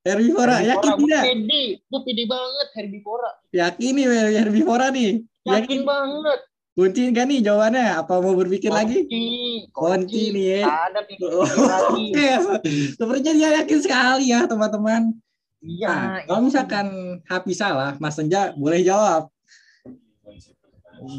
Herbivora, 0.00 0.64
yakin 0.64 0.96
tidak? 1.04 1.22
pede, 1.28 1.64
gue 1.84 2.00
pede 2.08 2.24
banget 2.24 2.68
herbivora. 2.72 3.30
Yakin 3.52 3.92
nih 3.92 4.06
herbivora 4.40 4.88
nih. 4.88 5.20
Yakin 5.44 5.84
banget. 5.84 6.40
Kunci 6.72 7.12
kan 7.12 7.28
nih 7.28 7.44
jawabannya? 7.44 8.00
Apa 8.00 8.24
mau 8.24 8.32
berpikir 8.32 8.72
lagi? 8.72 9.04
Kunci, 9.04 9.68
Kunci 9.68 10.22
nih 10.32 10.64
ya. 10.64 10.88
Ada 10.88 11.00
pikir 11.04 11.28
Oh, 11.28 11.44
lagi. 11.44 12.06
Oke, 12.16 12.28
sepertinya 12.96 13.32
dia 13.36 13.48
yakin 13.60 13.78
sekali 13.84 14.32
ya 14.32 14.48
teman-teman. 14.48 15.12
Iya. 15.60 15.88
Nah, 15.88 16.18
kalau 16.24 16.40
misalkan 16.42 16.86
Hafiz 17.24 17.56
salah, 17.56 17.92
Mas 17.96 18.16
Senja 18.16 18.56
boleh 18.56 18.80
jawab. 18.80 19.28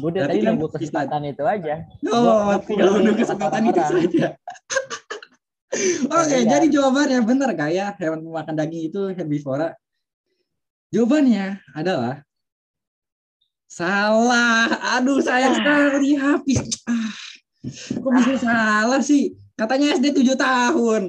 Berarti 0.02 0.18
tadi 0.18 0.38
kan 0.40 0.54
nunggu 0.54 0.68
kesempatan 0.70 1.22
itu 1.26 1.42
aja. 1.42 1.74
Oh, 2.06 2.54
tinggal 2.60 2.86
gua- 2.86 2.96
menunggu 2.98 3.14
gua- 3.14 3.22
kesempatan 3.22 3.62
itu 3.66 3.80
saja. 3.80 4.26
Oke, 6.12 6.36
Iya. 6.36 6.44
jadi 6.44 6.66
jawabannya 6.68 7.18
benar 7.24 7.48
gak 7.54 7.70
ya 7.72 7.86
hewan 7.96 8.20
pemakan 8.20 8.54
daging 8.54 8.92
itu 8.92 9.00
herbivora? 9.10 9.72
Jawabannya 10.92 11.64
adalah 11.72 12.20
salah. 13.64 14.68
Aduh, 14.98 15.18
sayang 15.18 15.56
sekali 15.56 16.12
Hafiz. 16.14 16.60
Ah, 16.84 17.10
kok 17.96 18.12
bisa 18.12 18.34
salah 18.38 19.00
sih? 19.00 19.32
Katanya 19.56 19.96
SD 19.96 20.12
7 20.12 20.36
tahun. 20.36 21.02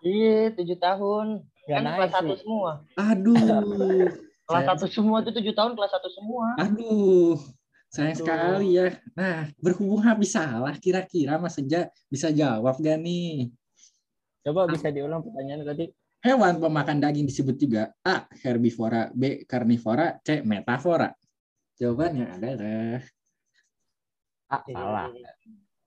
Iya, 0.00 0.54
tujuh 0.54 0.78
tahun. 0.78 1.42
Kan 1.66 1.82
naik 1.82 1.98
kelas 1.98 2.12
satu 2.14 2.34
semua. 2.38 2.70
Aduh. 2.94 3.34
Kelas 4.46 4.62
satu 4.70 4.86
semua 4.86 5.26
itu 5.26 5.34
tujuh 5.34 5.54
tahun 5.58 5.74
kelas 5.74 5.90
satu 5.90 6.06
semua. 6.14 6.54
Aduh, 6.62 7.34
sayang 7.90 8.14
Aduh. 8.14 8.22
sekali 8.22 8.68
ya. 8.78 8.88
Nah, 9.18 9.50
berhubung 9.58 9.98
habis 10.06 10.38
salah, 10.38 10.70
kira-kira 10.78 11.34
Mas 11.34 11.58
Senja 11.58 11.90
bisa 12.06 12.30
jawab 12.30 12.78
gak 12.78 12.94
nih? 13.02 13.50
Coba 14.46 14.70
bisa 14.70 14.94
diulang 14.94 15.26
pertanyaan 15.26 15.66
tadi. 15.66 15.90
Hewan 16.22 16.62
pemakan 16.62 17.02
daging 17.02 17.26
disebut 17.26 17.58
juga 17.58 17.90
A. 18.06 18.30
Herbivora, 18.38 19.10
B. 19.10 19.42
Karnivora, 19.50 20.14
C. 20.22 20.46
Metafora. 20.46 21.10
Jawabannya 21.82 22.26
adalah 22.30 23.02
Ah, 24.46 24.62
salah. 24.62 25.10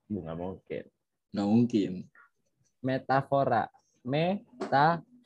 Bu, 0.04 0.20
nggak 0.20 0.36
mungkin. 0.36 0.84
nggak 1.32 1.48
mungkin. 1.48 1.92
Metafora. 2.84 3.72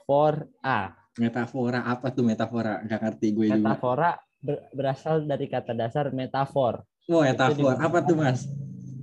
Metafora. 0.05 0.93
Metafora 1.17 1.81
apa 1.89 2.13
tuh 2.13 2.25
metafora? 2.29 2.85
Gak 2.85 3.01
ngerti 3.01 3.27
gue 3.33 3.47
juga. 3.49 3.57
Metafora 3.57 4.11
ber- 4.45 4.69
berasal 4.77 5.25
dari 5.25 5.49
kata 5.49 5.73
dasar 5.73 6.13
metafor 6.13 6.85
Oh, 7.09 7.21
metafora 7.21 7.77
apa 7.81 7.99
tuh 8.05 8.17
Mas? 8.17 8.45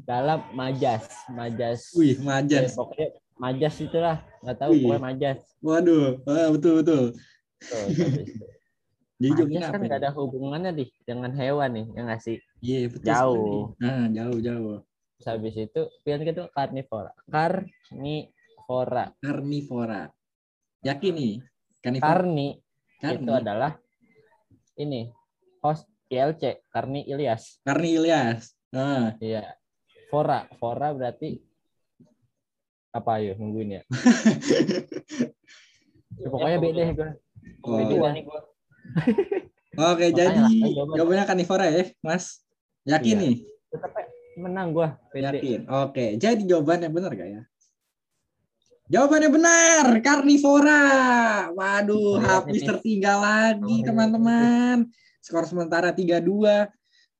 dalam 0.06 0.42
majas. 0.54 1.06
Majas. 1.30 1.90
Wih, 1.98 2.18
Ya, 2.18 2.26
majas. 2.26 2.74
pokoknya 2.78 3.08
majas 3.38 3.76
itulah. 3.82 4.18
Nggak 4.46 4.58
tahu 4.58 4.72
Wih. 4.74 4.82
pokoknya 4.86 5.02
majas. 5.02 5.40
Waduh, 5.62 6.22
ah, 6.26 6.50
betul 6.54 6.74
betul. 6.86 7.04
Itu. 7.62 8.22
Jadi 9.22 9.54
Majas 9.54 9.70
kan 9.70 9.80
nggak 9.86 9.98
nih? 10.02 10.06
ada 10.06 10.12
hubungannya 10.18 10.72
nih 10.74 10.90
dengan 11.06 11.30
hewan 11.38 11.70
nih, 11.78 11.86
yang 11.94 12.06
ngasih. 12.10 12.38
Iya, 12.62 12.80
betul. 12.90 13.06
Jauh. 13.06 13.34
sekali. 13.38 13.58
Nah, 13.86 14.04
jauh 14.10 14.38
jauh. 14.42 14.78
Terus 15.18 15.28
habis 15.30 15.56
itu 15.58 15.82
pilihan 16.02 16.22
kedua 16.26 16.48
karnivora. 16.50 17.14
Karnivora. 17.30 19.06
Karnivora. 19.22 20.02
Yakin 20.82 21.14
nih? 21.14 21.34
Karnivora. 21.80 22.10
Karni 22.12 22.48
Karni. 23.00 23.18
itu 23.18 23.32
adalah 23.32 23.72
ini 24.76 25.02
host 25.60 25.86
ILC 26.08 26.44
Karni 26.68 27.02
Ilyas. 27.06 27.62
Karni 27.62 27.90
Ilyas. 27.96 28.54
Nah, 28.70 29.14
Iya. 29.18 29.58
Fora, 30.08 30.44
Fora 30.56 30.92
berarti 30.92 31.40
apa 32.92 33.12
ayo 33.18 33.34
nungguin 33.36 33.78
ya. 33.78 33.82
Ya, 36.12 36.28
pokoknya 36.28 36.58
beda 36.60 36.82
ya 36.82 36.92
gue. 36.92 37.10
Oh. 37.64 37.80
Beda 37.80 37.94
Beda. 37.96 38.10
nih 38.12 38.24
gua. 38.28 38.42
Oke, 39.82 40.06
Makanya 40.06 40.12
jadi 40.12 40.38
lah, 40.38 40.52
kan 40.52 40.70
jawaban. 40.70 40.96
jawabannya 41.00 41.26
karnivora 41.26 41.66
ya, 41.66 41.84
Mas. 42.04 42.26
Yakin 42.84 43.16
Iya. 43.16 43.22
nih? 43.24 43.36
Tetap 43.72 43.92
menang 44.36 44.68
gue. 44.70 44.88
Pede. 45.10 45.26
Yakin. 45.40 45.60
Oke, 45.72 46.06
jadi 46.20 46.42
jawabannya 46.44 46.90
benar 46.92 47.12
gak 47.16 47.30
ya? 47.32 47.42
Jawabannya 48.92 49.30
benar, 49.32 49.86
karnivora. 50.04 50.84
Waduh, 51.56 52.20
habis 52.20 52.60
tertinggal 52.60 53.24
lagi, 53.24 53.88
teman-teman. 53.88 54.92
Skor 55.24 55.48
sementara 55.48 55.96
3-2 55.96 56.68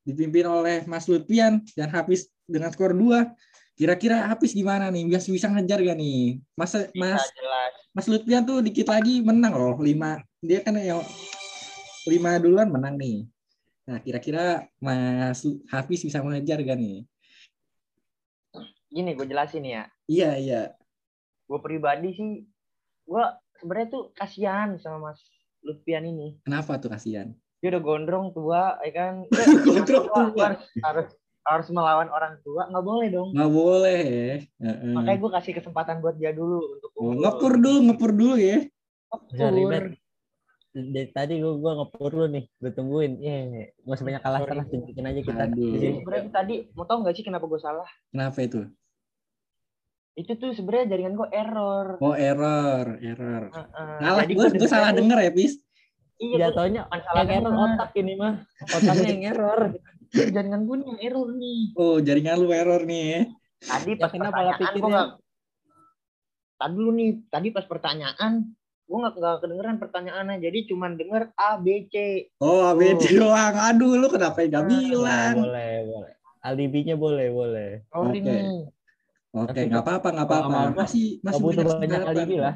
dipimpin 0.04 0.52
oleh 0.52 0.84
Mas 0.84 1.08
Lutfian 1.08 1.64
dan 1.72 1.88
Hafiz 1.96 2.28
dengan 2.44 2.76
skor 2.76 2.92
2. 2.92 3.24
Kira-kira 3.80 4.28
Hafiz 4.28 4.52
gimana 4.52 4.92
nih? 4.92 5.08
Bisa 5.08 5.32
bisa 5.32 5.48
ngejar 5.48 5.80
gak 5.80 5.96
nih? 5.96 6.44
Mas 6.60 6.76
Mas. 6.92 7.24
Mas 7.96 8.08
Lutfian 8.12 8.44
tuh 8.44 8.60
dikit 8.60 8.92
lagi 8.92 9.24
menang 9.24 9.56
loh, 9.56 9.80
5. 9.80 10.20
Dia 10.44 10.60
kan 10.60 10.76
yang 10.76 11.00
5 12.04 12.36
duluan 12.44 12.68
menang 12.68 13.00
nih. 13.00 13.32
Nah, 13.88 14.04
kira-kira 14.04 14.68
Mas 14.76 15.48
Hafiz 15.72 16.04
bisa 16.04 16.20
mengejar 16.20 16.60
gak 16.60 16.76
nih? 16.76 17.08
Gini 18.92 19.16
gue 19.16 19.24
jelasin 19.24 19.64
ya. 19.64 19.88
Iya, 20.12 20.36
iya. 20.36 20.62
Gue 21.52 21.60
pribadi 21.60 22.16
sih, 22.16 22.48
gue 23.04 23.24
sebenarnya 23.60 23.92
tuh 23.92 24.04
kasihan 24.16 24.80
sama 24.80 25.12
Mas 25.12 25.20
Lutfian 25.68 26.08
ini. 26.08 26.40
Kenapa 26.48 26.80
tuh 26.80 26.88
kasihan? 26.88 27.36
Dia 27.60 27.76
udah 27.76 27.84
gondrong 27.84 28.32
tua, 28.32 28.80
ya 28.88 28.92
kan? 28.96 29.14
Gondrong 29.68 30.08
Tua, 30.08 30.32
tua. 30.32 30.44
harus, 30.48 30.64
harus 30.80 31.08
harus 31.44 31.68
melawan 31.76 32.08
orang 32.08 32.40
tua, 32.40 32.72
nggak 32.72 32.86
boleh 32.88 33.08
dong. 33.12 33.30
Nggak 33.36 33.52
boleh 33.52 34.00
ya. 34.08 34.36
Heeh. 34.64 34.94
Makanya 34.96 35.18
gue 35.20 35.32
kasih 35.36 35.54
kesempatan 35.60 36.00
buat 36.00 36.16
dia 36.16 36.32
dulu 36.32 36.80
untuk 36.80 36.90
Oh, 36.96 37.12
ngepur 37.20 37.60
dulu, 37.60 37.78
ngepur 37.92 38.12
dulu 38.16 38.36
ya. 38.40 38.58
Ngepur. 39.12 39.84
Dari 40.72 41.10
tadi 41.12 41.44
gue 41.44 41.54
gue 41.60 41.72
ngepur 41.84 42.12
lu 42.16 42.26
nih, 42.32 42.48
gue 42.48 42.72
tungguin. 42.72 43.20
Iya, 43.20 43.38
nggak 43.84 43.92
usah 44.00 44.06
banyak 44.08 44.24
alasan 44.24 44.56
lah, 44.56 44.66
tunjukin 44.72 45.04
aja 45.04 45.20
kita. 45.20 45.44
Aduh. 45.52 45.68
di 45.76 45.80
sini. 45.84 45.98
Sebenarnya 46.00 46.30
tadi 46.32 46.56
mau 46.80 46.86
tau 46.88 46.98
nggak 47.04 47.16
sih 47.20 47.26
kenapa 47.28 47.44
gue 47.44 47.60
salah? 47.60 47.90
Kenapa 48.08 48.40
itu? 48.40 48.72
Itu 50.12 50.36
tuh 50.36 50.52
sebenarnya 50.52 50.92
jaringan 50.96 51.16
gue 51.16 51.30
error. 51.32 51.88
Oh 52.04 52.12
error, 52.12 53.00
error. 53.00 53.44
Heeh. 53.48 53.96
Salah, 54.04 54.22
Jadi 54.28 54.34
gue 54.36 54.46
gua 54.60 54.68
salah 54.68 54.92
denger 54.92 55.18
ya, 55.24 55.32
Pis. 55.32 55.54
Iya, 56.22 56.36
Ya 56.38 56.48
bukan 56.54 57.00
salah 57.02 57.26
error 57.26 57.54
otak 57.56 57.92
ini 57.98 58.14
mah. 58.20 58.34
Otaknya 58.62 59.08
yang 59.10 59.24
error. 59.32 59.62
jaringan 60.12 60.62
gue 60.68 60.76
yang 60.84 61.00
error 61.00 61.28
nih. 61.32 61.62
Oh 61.80 61.98
jaringan 62.04 62.36
lu 62.44 62.52
error 62.52 62.84
nih. 62.84 63.04
ya. 63.08 63.22
Tadi 63.62 63.92
Ya, 63.96 64.02
pas 64.04 64.12
kenapa 64.12 64.36
pertanyaan 64.36 64.52
lah 64.52 64.52
gue 64.52 64.62
pikirnya? 64.62 64.92
nggak. 64.92 65.10
Tadi 66.62 66.74
dulu 66.78 66.90
nih, 66.94 67.10
tadi 67.32 67.48
pas 67.50 67.66
pertanyaan 67.66 68.34
gue 68.86 68.98
nggak 69.00 69.14
nggak 69.16 69.38
kedengeran 69.40 69.78
pertanyaannya, 69.80 70.38
jadi 70.44 70.60
cuman 70.68 70.92
denger 71.00 71.32
A 71.40 71.56
B 71.56 71.88
C. 71.88 72.28
Oh 72.44 72.68
ABD 72.68 73.16
doang. 73.16 73.56
Aduh 73.56 73.96
lu 73.96 74.12
kenapa 74.12 74.44
nggak 74.44 74.62
Ah, 74.62 74.68
bilang? 74.68 75.36
Boleh, 75.48 75.74
boleh. 75.88 76.14
Alibinya 76.44 76.96
boleh, 77.00 77.28
boleh. 77.32 77.70
Oke. 77.96 78.20
nih. 78.20 78.68
Oke 79.32 79.64
nggak 79.72 79.84
apa-apa 79.88 80.08
nggak 80.12 80.28
apa-apa. 80.28 80.60
Masih 80.76 81.24
masih 81.24 81.42
butuh 81.42 81.64
banyak 81.80 82.04
alibi 82.04 82.38
lah. 82.44 82.56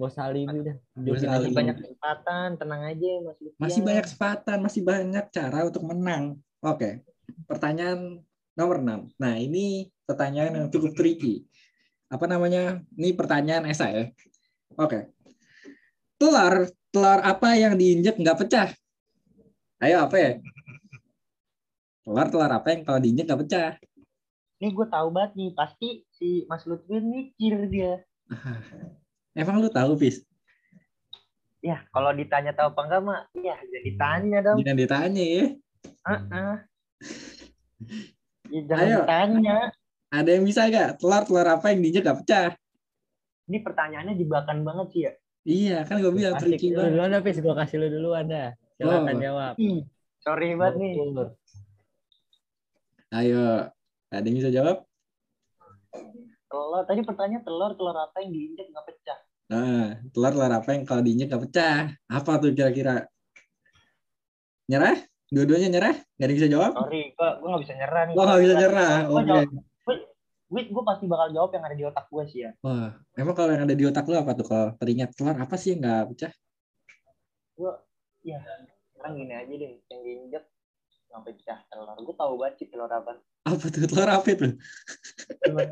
Gak 0.00 0.08
usah 0.16 0.32
alibi 0.32 0.58
dah. 0.64 0.76
Masih 0.96 1.52
banyak 1.52 1.76
kesempatan, 1.76 2.48
tenang 2.56 2.82
aja 2.88 3.10
Mas 3.20 3.36
Lutfian. 3.36 3.60
Masih 3.60 3.80
banyak 3.84 4.04
kesempatan, 4.08 4.58
masih 4.64 4.80
banyak 4.80 5.24
cara 5.28 5.58
untuk 5.68 5.82
menang. 5.84 6.40
Oke. 6.64 7.04
Pertanyaan 7.44 8.24
nomor 8.56 8.80
6. 8.80 9.12
Nah, 9.20 9.34
ini 9.36 9.92
pertanyaan 10.08 10.56
yang 10.56 10.66
cukup 10.72 10.96
tricky. 10.96 11.44
Apa 12.08 12.24
namanya? 12.24 12.80
Ini 12.96 13.12
pertanyaan 13.12 13.68
esai 13.68 13.92
ya. 13.92 14.04
Oke. 14.80 15.12
Telur, 16.16 16.72
telur 16.88 17.20
apa 17.20 17.60
yang 17.60 17.76
diinjek 17.76 18.16
nggak 18.16 18.40
pecah? 18.40 18.72
Ayo 19.84 20.08
apa 20.08 20.16
ya? 20.16 20.32
Telur, 22.08 22.26
telur 22.32 22.52
apa 22.56 22.68
yang 22.72 22.88
kalau 22.88 23.00
diinjek 23.04 23.28
nggak 23.28 23.40
pecah? 23.44 23.70
Nih 24.60 24.70
gue 24.70 24.86
tahu 24.86 25.08
banget 25.08 25.32
nih, 25.34 25.50
pasti 25.52 25.88
si 26.12 26.44
Mas 26.44 26.68
Lutfian 26.68 27.02
mikir 27.02 27.64
dia. 27.66 28.04
Emang 29.32 29.56
lu 29.58 29.68
tahu, 29.68 29.96
Pis? 29.96 30.20
Ya, 31.60 31.84
kalau 31.90 32.12
ditanya 32.12 32.52
tahu 32.52 32.72
apa 32.72 32.80
enggak 32.84 33.02
mah, 33.02 33.20
ya 33.36 33.56
jadi 33.58 33.84
ditanya 33.84 34.38
dong. 34.40 34.58
Jangan 34.60 34.80
ditanya 34.80 35.24
ya. 35.24 35.44
Heeh. 36.08 36.54
Ya, 38.48 38.60
jangan 38.64 38.84
Ayo. 38.84 38.98
ditanya. 39.00 39.56
Ada 40.10 40.30
yang 40.34 40.44
bisa 40.44 40.60
nggak? 40.66 40.88
Telur, 40.98 41.22
telur 41.22 41.46
apa 41.46 41.66
yang 41.70 41.80
diinjek 41.80 42.02
nggak 42.02 42.18
pecah? 42.24 42.50
Ini 43.46 43.58
pertanyaannya 43.60 44.14
jebakan 44.16 44.58
banget 44.60 44.86
sih 44.90 45.02
ya. 45.04 45.12
Iya, 45.40 45.78
kan 45.84 46.00
gue 46.00 46.12
bilang 46.12 46.36
tricky 46.36 46.68
Lu 46.68 46.76
banget. 46.76 46.90
duluan 46.92 47.08
dah, 47.12 47.22
Pis. 47.24 47.38
Gue 47.40 47.54
kasih 47.56 47.76
lu 47.76 47.88
duluan 47.88 48.24
dah. 48.28 48.48
Silakan 48.76 49.16
Oh. 49.16 49.20
jawab. 49.20 49.52
Ih, 49.56 49.80
sorry 50.20 50.48
banget 50.52 50.74
nih. 50.76 50.92
Ayo, 53.10 53.68
ada 54.10 54.26
yang 54.26 54.38
bisa 54.42 54.50
jawab? 54.50 54.82
Telur, 56.50 56.82
tadi 56.82 57.00
pertanyaan 57.06 57.46
telur, 57.46 57.72
telur 57.78 57.94
apa 57.94 58.18
yang 58.26 58.30
diinjek 58.34 58.66
nggak 58.74 58.86
pecah? 58.90 59.18
Nah, 59.50 59.86
telur 60.10 60.32
telur 60.34 60.50
apa 60.50 60.68
yang 60.74 60.82
kalau 60.82 61.02
diinjek 61.06 61.30
nggak 61.30 61.42
pecah? 61.46 61.94
Apa 62.10 62.42
tuh 62.42 62.50
kira-kira? 62.50 63.06
Nyerah? 64.66 64.98
Dua-duanya 65.30 65.70
nyerah? 65.70 65.94
Gak 65.94 66.26
ada 66.26 66.30
yang 66.34 66.38
bisa 66.42 66.50
jawab? 66.50 66.72
Sorry, 66.74 67.14
gua 67.14 67.38
gua 67.38 67.48
nggak 67.54 67.62
bisa 67.62 67.74
nyerah 67.78 68.02
nih. 68.02 68.14
Gua 68.18 68.24
nggak 68.26 68.42
bisa 68.42 68.54
nyerah. 68.58 68.96
Oke. 69.06 69.22
jawab, 69.30 69.48
Wait, 70.50 70.66
gue 70.66 70.82
pasti 70.82 71.06
bakal 71.06 71.30
jawab 71.30 71.54
yang 71.54 71.62
ada 71.62 71.76
di 71.78 71.86
otak 71.86 72.10
gue 72.10 72.24
sih 72.26 72.42
ya. 72.42 72.50
Wah, 72.66 72.98
emang 73.14 73.38
kalau 73.38 73.54
yang 73.54 73.70
ada 73.70 73.76
di 73.78 73.86
otak 73.86 74.02
lu 74.10 74.18
apa 74.18 74.34
tuh? 74.34 74.50
Kalau 74.50 74.74
teringat 74.82 75.14
telur 75.14 75.38
apa 75.38 75.54
sih 75.54 75.78
yang 75.78 75.86
nggak 75.86 76.10
pecah? 76.10 76.32
Gue, 77.54 77.72
ya, 78.26 78.42
sekarang 78.90 79.14
gini 79.14 79.30
aja 79.30 79.54
deh, 79.54 79.78
yang 79.78 80.00
diinjek 80.02 80.44
nggak 81.10 81.22
pecah 81.26 81.58
telur. 81.66 81.98
Gue 81.98 82.14
tahu 82.14 82.32
banget 82.38 82.54
sih 82.62 82.66
telur 82.70 82.86
apa. 82.86 83.18
Apa 83.42 83.64
tuh? 83.66 83.82
Telur 83.90 84.10
apa 84.10 84.28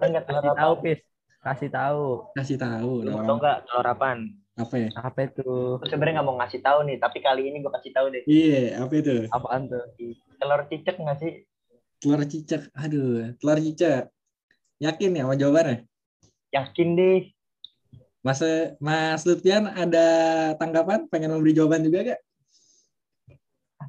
enggak 0.03 0.25
telur 0.27 0.43
Kasih 0.43 0.51
apa? 0.51 0.61
tahu, 0.61 0.73
Pis. 0.83 1.01
Kasih 1.39 1.71
tahu. 1.71 2.07
Kasih 2.35 2.57
tahu 2.59 2.93
Lu 3.07 3.11
mau 3.15 3.23
tau 3.23 3.37
nggak 3.39 3.59
telur 3.71 3.87
apaan? 3.87 4.19
Apa 4.59 4.75
ya? 4.75 4.91
Apa 4.99 5.19
itu? 5.31 5.79
Gue 5.79 5.87
sebenarnya 5.87 6.19
nggak 6.19 6.27
mau 6.27 6.37
ngasih 6.43 6.61
tahu 6.67 6.79
nih, 6.91 6.97
tapi 6.99 7.19
kali 7.23 7.43
ini 7.47 7.63
gue 7.63 7.73
kasih 7.73 7.93
tahu 7.95 8.07
deh. 8.11 8.23
Iya, 8.27 8.83
apa 8.83 8.93
itu? 8.99 9.15
Apaan 9.31 9.71
tuh? 9.71 9.87
Telur 10.43 10.61
cicak 10.67 10.97
nggak 10.99 11.19
sih? 11.23 11.33
Telur 12.03 12.23
cicak. 12.27 12.63
Aduh, 12.75 13.39
telur 13.39 13.59
cicak. 13.63 14.11
Yakin 14.83 15.15
ya 15.15 15.23
sama 15.27 15.35
jawabannya? 15.39 15.87
Yakin 16.51 16.89
deh. 16.99 17.21
Mas 18.27 18.43
Mas 18.83 19.23
Lutfian 19.23 19.71
ada 19.71 20.07
tanggapan? 20.59 21.07
Pengen 21.07 21.39
memberi 21.39 21.55
jawaban 21.55 21.87
juga 21.87 22.15
gak? 22.15 22.21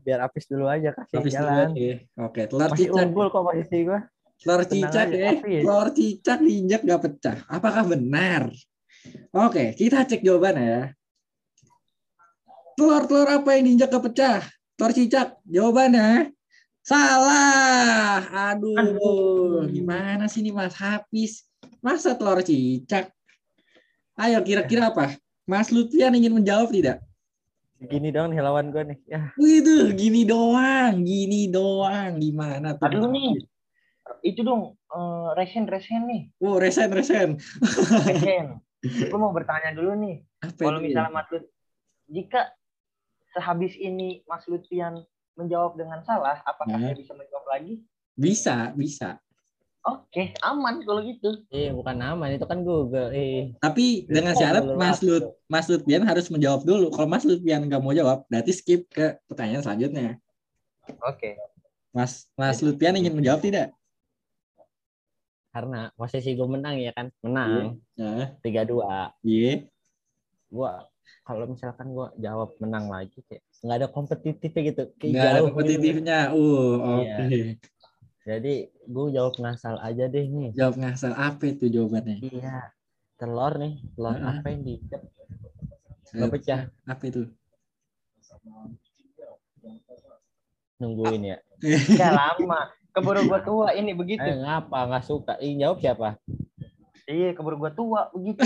Biar 0.10 0.26
Apis 0.26 0.50
dulu 0.50 0.66
aja 0.66 0.90
kasih 0.90 1.22
Habis 1.22 1.34
dulu 1.38 1.46
jalan. 1.46 1.68
aja. 1.70 1.90
Oke, 2.26 2.42
telur 2.50 2.66
Masih 2.66 2.78
cicak. 2.90 3.06
unggul 3.06 3.28
kok 3.30 3.44
posisi 3.46 3.78
gue. 3.86 4.00
Telur 4.42 4.62
cicak 4.66 5.08
ya. 5.14 5.30
Apis. 5.38 5.62
Telur 5.62 5.90
cicak 5.94 6.38
diinjak 6.42 6.82
nggak 6.82 7.02
pecah. 7.06 7.38
Apakah 7.46 7.84
benar? 7.86 8.44
Oke, 9.30 9.78
kita 9.78 10.10
cek 10.10 10.26
jawabannya 10.26 10.66
ya. 10.66 10.84
Telur-telur 12.74 13.30
apa 13.30 13.50
yang 13.54 13.64
diinjak 13.70 13.94
nggak 13.94 14.06
pecah? 14.10 14.42
Telur 14.74 14.94
cicak. 14.98 15.28
Jawabannya 15.46 16.34
salah. 16.82 18.26
Aduh, 18.50 18.74
Aduh. 18.74 19.70
gimana 19.70 20.26
sih 20.26 20.42
nih 20.42 20.58
Mas 20.58 20.74
Hafiz? 20.74 21.46
Masa 21.86 22.18
telur 22.18 22.42
cicak? 22.42 23.14
Ayo 24.18 24.42
kira-kira 24.42 24.90
apa? 24.90 25.14
Mas 25.46 25.70
Lutfian 25.70 26.18
ingin 26.18 26.34
menjawab 26.34 26.74
tidak? 26.74 26.98
Gini 27.80 28.12
dong 28.12 28.36
nih 28.36 28.44
lawan 28.44 28.76
gue 28.76 28.84
nih. 28.92 29.00
Ya, 29.08 29.32
Wih 29.40 29.64
gini 29.96 30.28
doang, 30.28 31.00
gini 31.00 31.48
doang. 31.48 32.20
Gimana 32.20 32.76
tuh? 32.76 32.92
Aduh 32.92 33.08
nih. 33.08 33.40
Itu 34.20 34.44
dong, 34.44 34.76
eh, 34.76 35.28
resen 35.40 35.64
resen 35.64 36.04
nih, 36.10 36.22
Wow, 36.42 36.60
resen 36.60 36.90
resen. 36.92 37.38
resen. 38.04 38.46
Gue 39.12 39.20
mau 39.22 39.30
bertanya 39.32 39.72
dulu 39.72 39.94
nih. 39.96 40.24
Apa 40.42 40.72
Kalau 40.72 40.80
misalnya 40.82 41.12
Mas 41.14 41.28
Lut, 41.30 41.46
jika 42.10 42.52
sehabis 43.32 43.78
ini 43.78 44.26
Mas 44.26 44.44
Lutfian 44.50 45.04
menjawab 45.38 45.78
dengan 45.78 46.02
salah, 46.04 46.42
apakah 46.42 46.74
Hmm. 46.74 46.90
saya 46.90 46.98
bisa 46.98 47.14
menjawab 47.14 47.46
lagi? 47.48 47.86
Bisa, 48.18 48.74
bisa. 48.74 49.22
Oke, 49.90 50.34
aman 50.46 50.82
kalau 50.86 51.02
gitu. 51.02 51.30
eh 51.50 51.74
bukan 51.74 51.98
aman 51.98 52.38
itu 52.38 52.46
kan 52.46 52.60
Google. 52.62 53.10
Eh, 53.10 53.56
Tapi 53.58 54.06
dengan 54.06 54.38
syarat 54.38 54.66
Mas. 54.78 55.00
Lut, 55.02 55.26
Mas 55.50 55.66
Lutfian 55.66 56.06
harus 56.06 56.30
menjawab 56.30 56.62
dulu. 56.62 56.94
Kalau 56.94 57.08
Mas 57.10 57.26
Lutfian 57.26 57.66
nggak 57.66 57.82
mau 57.82 57.94
jawab, 57.96 58.28
berarti 58.30 58.52
skip 58.54 58.86
ke 58.92 59.18
pertanyaan 59.26 59.66
selanjutnya. 59.66 60.22
Oke. 61.06 61.38
Mas 61.90 62.30
Mas 62.38 62.62
Lutfian 62.62 62.98
ingin 62.98 63.18
menjawab 63.18 63.42
tidak? 63.42 63.74
karena 65.50 65.90
posisi 65.98 66.38
gue 66.38 66.46
menang 66.46 66.78
ya 66.78 66.94
kan, 66.94 67.10
menang 67.26 67.82
tiga 68.46 68.62
dua. 68.70 69.10
iya. 69.26 69.66
Gua 70.50 70.86
kalau 71.26 71.46
misalkan 71.50 71.90
gua 71.94 72.14
jawab 72.18 72.54
menang 72.62 72.90
lagi 72.90 73.22
kayak 73.26 73.42
nggak 73.66 73.78
ada 73.82 73.88
kompetitifnya 73.90 74.62
gitu. 74.66 74.84
Kayak 74.98 75.10
Nggak 75.14 75.26
ada 75.26 75.34
gitu. 75.34 75.46
kompetitifnya. 75.50 76.20
Uh, 76.34 76.74
oke. 77.02 77.22
Iya. 77.30 77.46
Jadi 78.30 78.70
gue 78.70 79.06
jawab 79.10 79.42
ngasal 79.42 79.82
aja 79.82 80.06
deh 80.06 80.26
nih. 80.30 80.54
Jawab 80.54 80.78
ngasal 80.78 81.18
apa 81.18 81.50
itu 81.50 81.66
jawabannya? 81.66 82.22
Iya. 82.22 82.70
Telur 83.18 83.58
nih, 83.58 83.82
telur 83.98 84.14
Heeh. 84.14 84.38
apa 84.38 84.48
yang 84.54 84.62
diinjek 84.62 85.02
nggak 86.14 86.30
pecah. 86.38 86.62
Apa 86.86 87.04
itu? 87.10 87.22
Nungguin 90.78 91.22
ya. 91.26 91.38
Ya 92.02 92.14
lama. 92.14 92.70
Keburu 92.90 93.26
gua 93.30 93.42
tua 93.42 93.68
ini 93.74 93.94
begitu. 93.98 94.22
Eh 94.26 94.38
ngapa 94.42 94.90
nggak 94.90 95.06
suka? 95.06 95.34
Ih 95.42 95.58
jawab 95.58 95.82
siapa? 95.82 96.18
Iya, 97.10 97.34
keburu 97.34 97.58
gua 97.58 97.72
tua 97.74 98.02
begitu. 98.14 98.42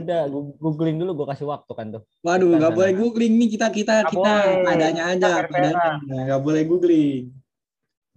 Udah, 0.00 0.24
googling 0.56 0.96
dulu 0.96 1.20
gue 1.20 1.36
kasih 1.36 1.44
waktu 1.44 1.68
kan 1.76 1.86
tuh. 1.92 2.02
Waduh, 2.24 2.56
nggak 2.56 2.72
boleh 2.72 2.92
googling 2.96 3.36
nih 3.36 3.60
kita 3.60 3.68
kita 3.68 3.94
Nggak 4.00 4.12
kita 4.16 4.32
boleh. 4.40 4.64
padanya 4.64 5.02
aja, 5.12 5.30
Kita 5.44 5.68
nggak 6.08 6.40
boleh 6.40 6.62
googling. 6.64 7.24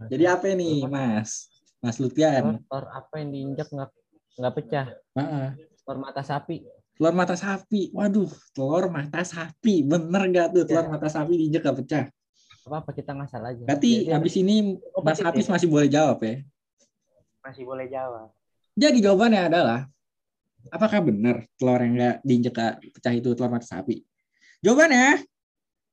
Jadi 0.10 0.24
apa 0.26 0.46
nih, 0.52 0.84
Mas? 0.90 1.48
Mas 1.84 1.98
Lutfian? 2.00 2.64
Telur 2.64 2.86
apa 2.90 3.14
yang 3.20 3.30
diinjak 3.30 3.68
nggak 3.70 3.92
nggak 4.40 4.54
pecah? 4.56 4.86
Heeh. 5.20 5.48
Telur 5.84 5.98
mata 6.00 6.22
sapi. 6.24 6.64
Telur 6.96 7.14
mata 7.14 7.36
sapi. 7.36 7.92
Waduh, 7.92 8.32
telur 8.56 8.88
mata 8.90 9.22
sapi. 9.22 9.84
Bener 9.84 10.24
gak 10.32 10.48
tuh 10.56 10.64
telur 10.66 10.86
Ya. 10.88 10.92
mata 10.92 11.08
sapi 11.12 11.34
diinjek 11.38 11.62
gak 11.66 11.78
pecah? 11.84 12.06
Apa 12.64 12.76
apa 12.80 12.92
kita 12.96 13.12
ngasal 13.12 13.44
aja. 13.44 13.64
Berarti 13.68 14.08
Jadi, 14.08 14.14
habis 14.16 14.34
ini 14.40 14.56
Mas 14.80 14.94
kompetitif. 14.96 15.26
Hafiz 15.28 15.48
masih 15.52 15.68
boleh 15.68 15.88
jawab 15.92 16.18
ya. 16.24 16.36
Masih 17.44 17.64
boleh 17.68 17.86
jawab. 17.92 18.28
Jadi 18.74 18.98
jawabannya 19.04 19.42
adalah 19.52 19.80
apakah 20.72 21.00
benar 21.04 21.44
telur 21.60 21.80
yang 21.84 21.94
nggak 22.00 22.16
diinjek 22.24 22.54
gak 22.56 22.74
pecah 22.96 23.14
itu 23.14 23.30
telur 23.36 23.52
mata 23.52 23.68
sapi? 23.68 24.00
Jawabannya 24.64 25.28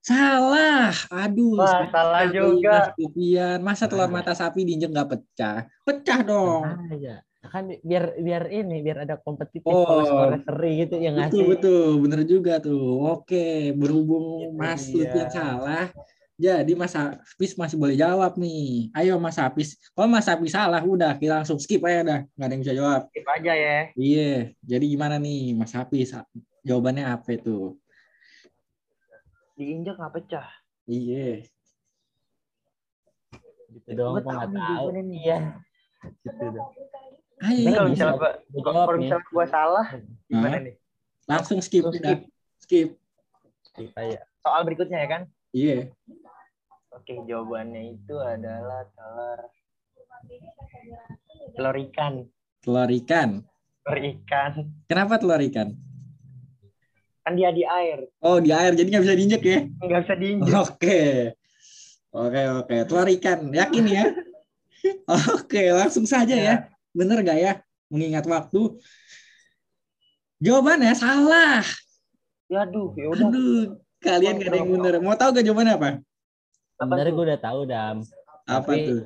salah. 0.01 0.93
Aduh, 1.09 1.57
Wah, 1.57 1.87
salah 1.89 2.25
juga. 2.29 2.93
Mas. 2.97 3.61
Masa 3.61 3.85
telur 3.87 4.09
Nah. 4.09 4.21
mata 4.21 4.33
sapi 4.33 4.65
diinjek 4.65 4.91
nggak 4.91 5.09
pecah? 5.09 5.69
Pecah 5.85 6.21
dong. 6.21 6.65
Tenang 6.65 6.93
aja. 6.93 7.17
kan 7.41 7.65
bi- 7.67 7.81
biar 7.81 8.21
biar 8.21 8.45
ini 8.53 8.85
biar 8.85 9.09
ada 9.09 9.17
kompetitif 9.17 9.65
Oh. 9.67 10.29
seri 10.45 10.85
gitu 10.85 11.01
ya 11.01 11.09
nggak 11.11 11.33
Betul 11.33 11.45
betul, 11.51 11.89
bener 12.05 12.21
juga 12.23 12.55
tuh. 12.61 13.01
Oke, 13.11 13.73
berhubung 13.73 14.45
Itu 14.45 14.55
Mas. 14.55 14.87
Lutfi 14.93 15.19
yang 15.19 15.33
salah, 15.33 15.89
jadi 16.37 16.73
Mas 16.77 16.93
Hafiz 16.93 17.57
masih 17.57 17.81
boleh 17.81 17.97
jawab 17.97 18.37
nih. 18.37 18.93
Ayo 18.93 19.17
Mas 19.17 19.41
Hafiz. 19.41 19.81
Kalau 19.97 20.07
Mas 20.07 20.29
Hafiz 20.29 20.53
salah, 20.53 20.85
udah 20.85 21.17
kita 21.17 21.43
langsung 21.43 21.57
skip 21.57 21.81
aja 21.81 22.01
dah. 22.01 22.21
Nggak 22.37 22.45
ada 22.45 22.53
yang 22.53 22.63
bisa 22.63 22.75
jawab. 22.77 23.01
Skip 23.09 23.27
aja 23.27 23.53
ya. 23.57 23.79
Iya, 23.97 24.33
jadi 24.61 24.85
gimana 24.85 25.17
nih 25.17 25.57
Mas 25.57 25.73
Hafiz? 25.73 26.13
Jawabannya 26.61 27.09
apa 27.09 27.35
itu? 27.35 27.81
Diinjak 29.61 30.01
nggak 30.01 30.15
pecah. 30.17 30.49
Iya. 30.89 31.45
gitu 33.71 33.89
doang 33.95 34.19
Gua 34.19 34.23
gua 34.25 34.33
nggak 34.35 34.51
tahu 34.51 34.87
iya 35.15 35.39
gitu 36.27 36.45
dong 36.51 36.71
Ayo, 37.41 37.61
Ini 37.63 37.71
kalau 37.73 37.89
misalnya 37.93 38.17
gua, 38.19 38.33
Gua 38.51 38.73
kalau 38.85 38.99
misalnya 38.99 39.27
gua 39.31 39.47
salah, 39.47 39.87
gimana 40.27 40.57
nih? 40.61 40.75
langsung 41.31 41.59
skip, 41.63 41.87
Langsung 41.87 42.03
udah. 42.03 42.19
Skip. 42.59 42.89
Skip 43.71 43.91
aja. 43.95 44.19
Soal 44.43 44.61
berikutnya 44.67 44.99
ya 44.99 45.09
kan? 45.09 45.23
Iya. 45.55 45.77
Oke, 46.91 47.15
jawabannya 47.25 47.95
itu 47.95 48.15
adalah 48.19 48.85
telur 48.93 49.41
telur 51.55 51.77
ikan. 51.89 52.13
Telur 52.61 52.91
ikan. 52.91 53.29
Telur 53.87 54.01
ikan. 54.19 54.53
Kenapa 54.91 55.15
telur 55.23 55.41
ikan? 55.47 55.79
Kan 57.21 57.37
dia 57.37 57.51
di 57.51 57.63
air, 57.63 58.09
Oh, 58.19 58.41
di 58.41 58.49
air, 58.51 58.73
jadi 58.73 58.89
nggak 58.89 59.05
bisa 59.05 59.15
diinjek 59.15 59.43
ya? 59.43 59.59
nggak 59.79 60.01
bisa 60.03 60.15
diinjak. 60.17 60.55
Oke. 60.57 61.01
Oke, 62.11 62.43
oke. 62.59 62.77
Telur 62.85 63.09
ikan. 63.13 63.39
Yakin 63.51 63.85
ya? 63.87 64.05
Oke, 65.37 65.71
langsung 65.71 66.03
saja 66.05 66.33
ya. 66.33 66.55
Bener 66.91 67.21
gak 67.21 67.37
ya? 67.37 67.53
Mengingat 67.87 68.25
waktu. 68.25 68.81
Jawabannya 70.41 70.91
salah. 70.93 71.63
Ya 72.49 72.65
aduh, 72.65 72.91
ya 72.97 73.07
udah. 73.07 73.29
Aduh, 73.29 73.63
kalian 74.01 74.41
gak 74.41 74.49
ada 74.49 74.59
yang 74.59 74.71
bener. 74.73 74.95
Mau 74.99 75.15
tahu 75.15 75.37
gak 75.37 75.45
jawabannya 75.45 75.75
apa? 75.77 75.91
Sebenarnya 76.75 77.05
tuh? 77.07 77.15
gue 77.15 77.25
udah 77.29 77.41
tahu 77.41 77.61
dam 77.65 77.97
Apa 78.43 78.65
Tapi- 78.67 78.89
tuh? 78.89 79.03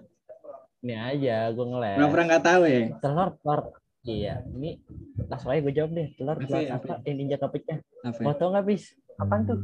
ini 0.80 0.94
aja 0.94 1.36
gue 1.50 1.64
ngeles 1.64 1.96
Pernah 1.96 2.10
pernah 2.12 2.26
nggak 2.28 2.44
tahu 2.44 2.62
ya? 2.64 2.80
telur 3.00 3.28
telur 3.34 3.60
iya 4.04 4.44
ini 4.46 4.78
langsung 5.24 5.48
aja 5.48 5.60
gue 5.60 5.74
jawab 5.74 5.90
deh 5.90 6.08
telur 6.14 6.36
Apa 6.36 6.44
telur 6.44 6.60
ya, 6.60 6.70
apa 6.74 6.92
yang 7.02 7.18
injak 7.18 7.40
apa 7.40 7.50
pecah 7.50 7.78
Apa? 8.02 8.12
ya? 8.12 8.22
mau 8.22 8.34
tau 8.34 8.48
nggak 8.50 8.66
bis 8.66 8.84
Apaan 9.14 9.42
tuh? 9.44 9.58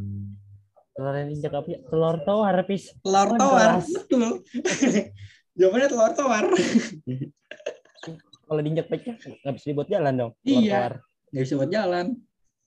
telur 0.90 1.14
yang 1.14 1.31
injak 1.31 1.50
apa 1.50 1.62
pecah 1.62 1.81
telur 1.87 2.16
tawar 2.20 2.57
bis 2.62 2.85
Telur 2.98 3.29
Oh, 3.29 3.37
tawar. 3.37 3.70
Betul. 3.79 4.22
jawabannya 5.59 5.88
telur 5.88 6.12
tawar. 6.12 6.44
kalau 8.46 8.61
diinjak 8.61 8.87
pecah 8.87 9.14
nggak 9.14 9.55
bisa 9.55 9.66
dibuat 9.66 9.88
jalan 9.88 10.12
dong 10.14 10.33
telur 10.37 10.59
Iya. 10.59 10.72
tawar 10.74 10.94
Gak 11.31 11.42
bisa 11.44 11.55
buat 11.57 11.70
jalan. 11.70 12.07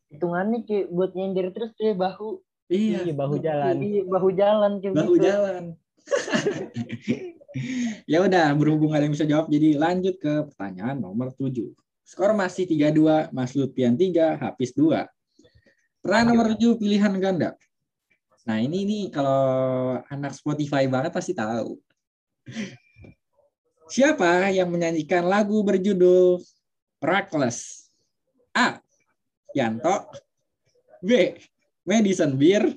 Hitungannya 0.07 0.59
kayak 0.63 0.87
buat 0.87 1.11
nyindir 1.11 1.51
terus 1.51 1.73
kayak 1.73 1.97
bahu. 1.97 2.39
Iya. 2.69 3.03
iya 3.03 3.13
bahu 3.13 3.35
jalan 3.37 3.75
Iya, 3.77 4.01
bahu 4.07 4.29
jalan 4.31 4.71
kayak 4.77 4.93
Bahu 4.95 5.13
gitu. 5.13 5.25
jalan. 5.25 5.63
ya 8.11 8.23
udah 8.23 8.53
berhubung 8.57 8.91
ada 8.93 9.05
yang 9.05 9.13
bisa 9.13 9.27
jawab 9.27 9.49
jadi 9.49 9.77
lanjut 9.77 10.17
ke 10.17 10.47
pertanyaan 10.51 10.97
nomor 10.99 11.31
7. 11.33 11.73
Skor 12.03 12.35
masih 12.35 12.67
3-2, 12.67 13.31
Mas 13.31 13.55
Lutfian 13.55 13.95
3, 13.95 14.35
Hafiz 14.37 14.75
2. 14.75 15.07
Pertanyaan 16.03 16.27
nomor 16.35 16.47
7 16.53 16.75
pilihan 16.75 17.13
ganda. 17.17 17.55
Nah, 18.43 18.59
ini 18.59 18.83
nih 18.83 19.03
kalau 19.07 20.03
anak 20.11 20.35
Spotify 20.35 20.83
banget 20.91 21.15
pasti 21.15 21.31
tahu. 21.31 21.79
Siapa 23.87 24.51
yang 24.51 24.67
menyanyikan 24.67 25.23
lagu 25.23 25.63
berjudul 25.63 26.43
Reckless? 26.99 27.87
A. 28.51 28.83
Yanto 29.55 30.11
B. 30.99 31.39
Madison 31.87 32.35
Beer 32.35 32.67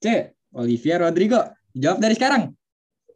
C. 0.00 0.34
Olivia 0.56 1.00
Rodrigo 1.00 1.40
Jawab 1.78 2.02
dari 2.02 2.18
sekarang 2.18 2.57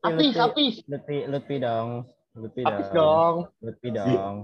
Apis, 0.02 0.34
apis. 0.34 0.74
Lutfi 0.90 1.30
Lutfi 1.30 1.56
dong 1.62 2.02
Lutfi 2.34 2.66
Apis 2.66 2.90
dong 2.90 2.98
dong. 2.98 3.36
Lutfi 3.62 3.88
dong 3.94 4.34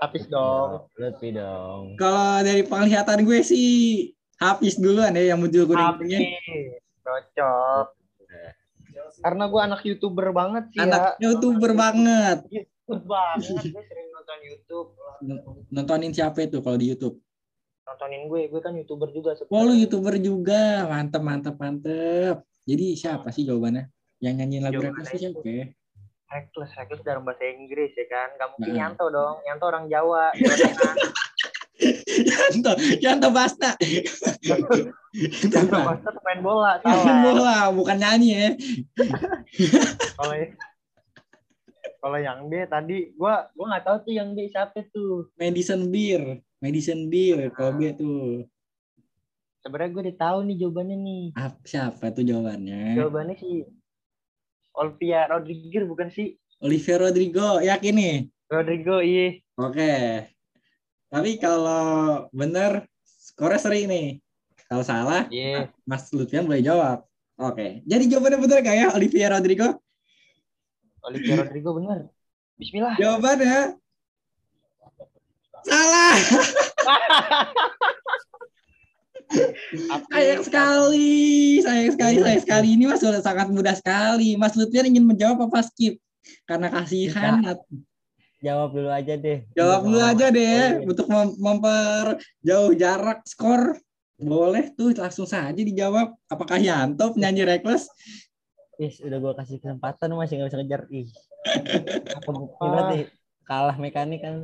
Apis 0.00 0.24
dong. 0.32 0.88
Lutfi 0.96 1.28
dong 1.36 1.82
Kalau 2.00 2.40
dari 2.40 2.64
penglihatan 2.64 3.28
gue 3.28 3.44
sih 3.44 4.08
Hafiz 4.40 4.80
duluan 4.80 5.12
ya 5.12 5.36
yang 5.36 5.38
muncul 5.44 5.68
kuning-kuningnya 5.68 6.20
Apis. 6.32 6.80
Cocok. 7.04 7.86
Karena 9.20 9.44
gue 9.52 9.60
anak 9.60 9.80
youtuber 9.84 10.32
banget 10.32 10.64
sih 10.72 10.80
Anak 10.80 11.20
ya. 11.20 11.28
youtuber 11.28 11.72
banget 11.76 12.38
Youtuber 12.48 13.00
banget. 13.04 13.44
Gue 13.68 13.84
sering 13.84 14.08
nonton 14.16 14.38
YouTube. 14.48 14.88
Nontonin 15.76 16.12
siapa 16.16 16.40
itu 16.40 16.64
kalau 16.64 16.80
di 16.80 16.88
Youtube 16.88 17.20
Nontonin 17.84 18.32
gue. 18.32 18.48
Gue 18.48 18.60
kan 18.64 18.72
youtuber 18.72 19.12
juga. 19.12 19.36
Oh 19.52 19.60
lu 19.68 19.76
youtuber 19.76 20.16
juga 20.16 20.88
Mantep 20.88 21.20
mantep 21.20 21.54
mantep 21.60 22.40
Jadi 22.64 22.96
siapa 22.96 23.28
sih 23.28 23.44
jawabannya 23.44 23.92
Yang 24.24 24.34
nyanyiin 24.40 24.62
lagu 24.64 24.80
Reckless 24.80 25.10
itu 25.10 25.20
siapa 25.20 25.44
ya? 25.44 25.64
Reckless, 26.24 26.70
reckless 26.74 27.02
dalam 27.04 27.22
bahasa 27.22 27.44
Inggris 27.44 27.92
ya 27.92 28.06
kan. 28.08 28.28
Gak 28.34 28.48
mungkin 28.50 28.72
Nah. 28.72 28.80
Yanto 28.80 29.06
dong. 29.06 29.36
Yanto 29.44 29.64
orang 29.68 29.84
Jawa. 29.86 30.32
Yanto 32.16 32.72
Yanto 32.98 33.28
Basta 33.28 33.70
Yanto 35.44 35.76
Basta 35.76 36.08
pemain 36.14 36.40
bola. 36.40 36.72
Main 36.82 36.96
Salah. 36.96 37.20
bola 37.20 37.56
bukan 37.70 37.96
nyanyi 37.98 38.28
ya 38.32 38.48
Kalau 40.14 40.34
kalau 41.98 42.18
yang 42.20 42.46
B 42.46 42.64
tadi 42.64 43.10
gue 43.10 43.34
gue 43.50 43.66
nggak 43.66 43.84
tahu 43.84 43.96
tuh 44.02 44.12
yang 44.12 44.32
B 44.32 44.44
siapa 44.46 44.84
tuh. 44.88 45.28
Madison 45.34 45.88
Beer 45.88 46.22
Madison 46.58 47.08
Beer 47.08 47.50
kalau 47.50 47.74
gue 47.74 47.90
tuh 47.92 48.44
Sebenarnya 49.58 49.90
gue 49.90 50.02
udah 50.04 50.18
tahu 50.20 50.38
nih 50.44 50.56
jawabannya 50.60 50.96
nih. 51.00 51.24
Ap- 51.34 51.64
siapa 51.64 52.12
tuh 52.12 52.20
jawabannya? 52.20 53.00
Jawabannya 53.00 53.34
sih 53.34 53.64
Olivia 54.74 55.30
Rodrigo 55.30 55.86
bukan 55.86 56.10
sih? 56.10 56.34
Olivia 56.58 56.96
Rodrigo, 56.98 57.62
yakin 57.62 57.94
nih? 57.94 58.16
Rodrigo 58.50 58.98
iya. 58.98 59.38
Oke. 59.54 59.94
Tapi 61.10 61.30
kalau 61.38 62.26
bener, 62.34 62.90
skornya 63.06 63.60
seri 63.62 63.86
nih. 63.86 64.18
Kalau 64.66 64.82
salah, 64.82 65.30
Iya. 65.30 65.70
Mas 65.86 66.10
Lutfian 66.10 66.48
boleh 66.48 66.64
jawab. 66.64 67.06
Oke. 67.38 67.82
Jadi 67.86 68.04
jawabannya 68.10 68.38
bener 68.42 68.58
gak 68.64 68.76
ya, 68.76 68.86
Olivia 68.90 69.30
Rodrigo? 69.30 69.68
Olivia 71.04 71.34
Rodrigo 71.44 71.70
bener. 71.78 72.10
Bismillah. 72.58 72.96
Jawabannya 72.98 73.78
salah. 75.64 76.16
Sayang 80.06 80.42
sekali, 80.42 81.12
sayang 81.60 81.92
sekali, 81.92 82.16
sayang 82.18 82.42
sekali. 82.42 82.66
Ini 82.74 82.84
Mas 82.86 83.00
sudah 83.00 83.20
sangat 83.20 83.48
mudah 83.48 83.74
sekali. 83.74 84.34
Mas 84.34 84.54
Lutfian 84.54 84.86
ingin 84.86 85.04
menjawab 85.04 85.48
apa 85.48 85.64
skip? 85.64 85.98
Karena 86.44 86.68
kasihan. 86.68 87.40
jawab 88.44 88.76
dulu 88.76 88.92
aja 88.92 89.16
deh 89.16 89.40
Jawab 89.56 89.88
dulu 89.88 89.96
Mau- 89.98 90.10
aja 90.12 90.26
deh 90.28 90.44
Oh, 90.44 90.68
iya. 90.76 90.84
untuk 90.84 91.06
mem- 91.08 91.32
memperjauh 91.34 92.72
jarak 92.74 93.24
skor. 93.24 93.80
Boleh 94.14 94.68
tuh 94.72 94.92
langsung 94.92 95.24
saja 95.24 95.56
dijawab. 95.56 96.12
Apakah 96.28 96.60
Yanto 96.60 97.12
penyanyi 97.12 97.42
Reckless? 97.42 97.88
Is, 98.74 99.00
udah 99.00 99.16
gue 99.16 99.32
kasih 99.34 99.56
kesempatan 99.58 100.12
masih 100.12 100.34
nggak 100.36 100.50
bisa 100.50 100.58
ngejar 100.58 100.82
ih 100.90 101.06
Ah. 102.26 102.34
berarti 102.58 103.06
kalah 103.44 103.76
mekanik 103.78 104.18
kan 104.18 104.42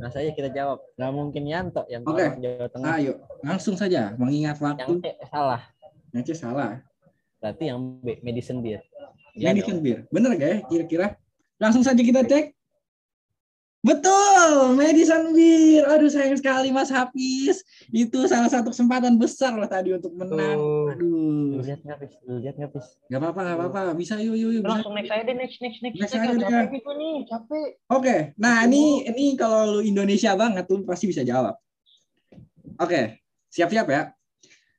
nah 0.00 0.08
saja 0.08 0.32
kita 0.32 0.48
jawab 0.54 0.80
nggak 0.96 1.12
mungkin 1.12 1.42
Yanto 1.44 1.82
yang 1.92 2.06
orang 2.08 2.40
Jawa 2.40 2.68
Tengah 2.72 2.92
Ayo, 2.96 3.12
langsung 3.44 3.76
saja 3.76 4.16
mengingat 4.16 4.56
yang 4.56 4.64
waktu. 4.64 4.92
C 5.02 5.06
salah 5.28 5.62
Yang 6.14 6.24
C 6.24 6.30
salah. 6.40 6.80
berarti 7.40 7.72
yang 7.72 8.00
B 8.00 8.20
medicine 8.24 8.60
beer 8.64 8.80
Iya 9.34 9.54
Madison 9.54 9.78
dong. 9.78 9.84
Beer. 9.84 9.98
Bener 10.10 10.30
gak 10.36 10.50
ya 10.50 10.58
kira-kira? 10.66 11.06
Langsung 11.60 11.84
saja 11.84 12.00
kita 12.00 12.24
cek. 12.24 12.56
Betul, 13.80 14.76
Madison 14.76 15.32
Beer. 15.32 15.88
Aduh 15.88 16.12
sayang 16.12 16.36
sekali 16.36 16.68
Mas 16.68 16.92
Hafiz. 16.92 17.64
Itu 17.88 18.28
salah 18.28 18.52
satu 18.52 18.68
kesempatan 18.68 19.16
besar 19.16 19.56
loh 19.56 19.68
tadi 19.68 19.96
untuk 19.96 20.12
menang. 20.12 20.60
Aduh. 20.92 21.19
Lihat 21.62 21.80
nggak 21.80 21.98
pis 22.00 22.12
lu 22.26 22.40
lihat 22.40 22.54
nggak 22.56 22.72
pis 22.72 22.86
Gak 23.06 23.18
apa-apa, 23.20 23.40
gak 23.42 23.56
apa-apa. 23.58 23.80
Bisa 23.94 24.14
yuk, 24.20 24.36
yuk, 24.36 24.50
yuk. 24.58 24.62
Langsung 24.64 24.94
next 24.94 25.10
aja 25.10 25.22
deh 25.24 25.36
next 25.36 25.58
next 25.58 25.78
next. 25.82 25.96
Next 26.00 26.14
next, 26.14 26.24
aja 26.24 26.34
deh. 26.34 26.46
capek 26.46 26.68
nih 26.70 26.80
gue 26.80 26.94
nih 26.94 27.16
capek. 27.26 27.68
Oke, 27.90 28.16
nah 28.38 28.56
ini 28.64 29.04
ini 29.04 29.24
kalau 29.34 29.78
lu 29.78 29.80
Indonesia 29.82 30.32
banget 30.34 30.64
tuh 30.66 30.82
pasti 30.86 31.10
bisa 31.10 31.22
jawab. 31.22 31.54
Oke, 32.78 33.20
siap-siap 33.50 33.86
ya. 33.88 34.02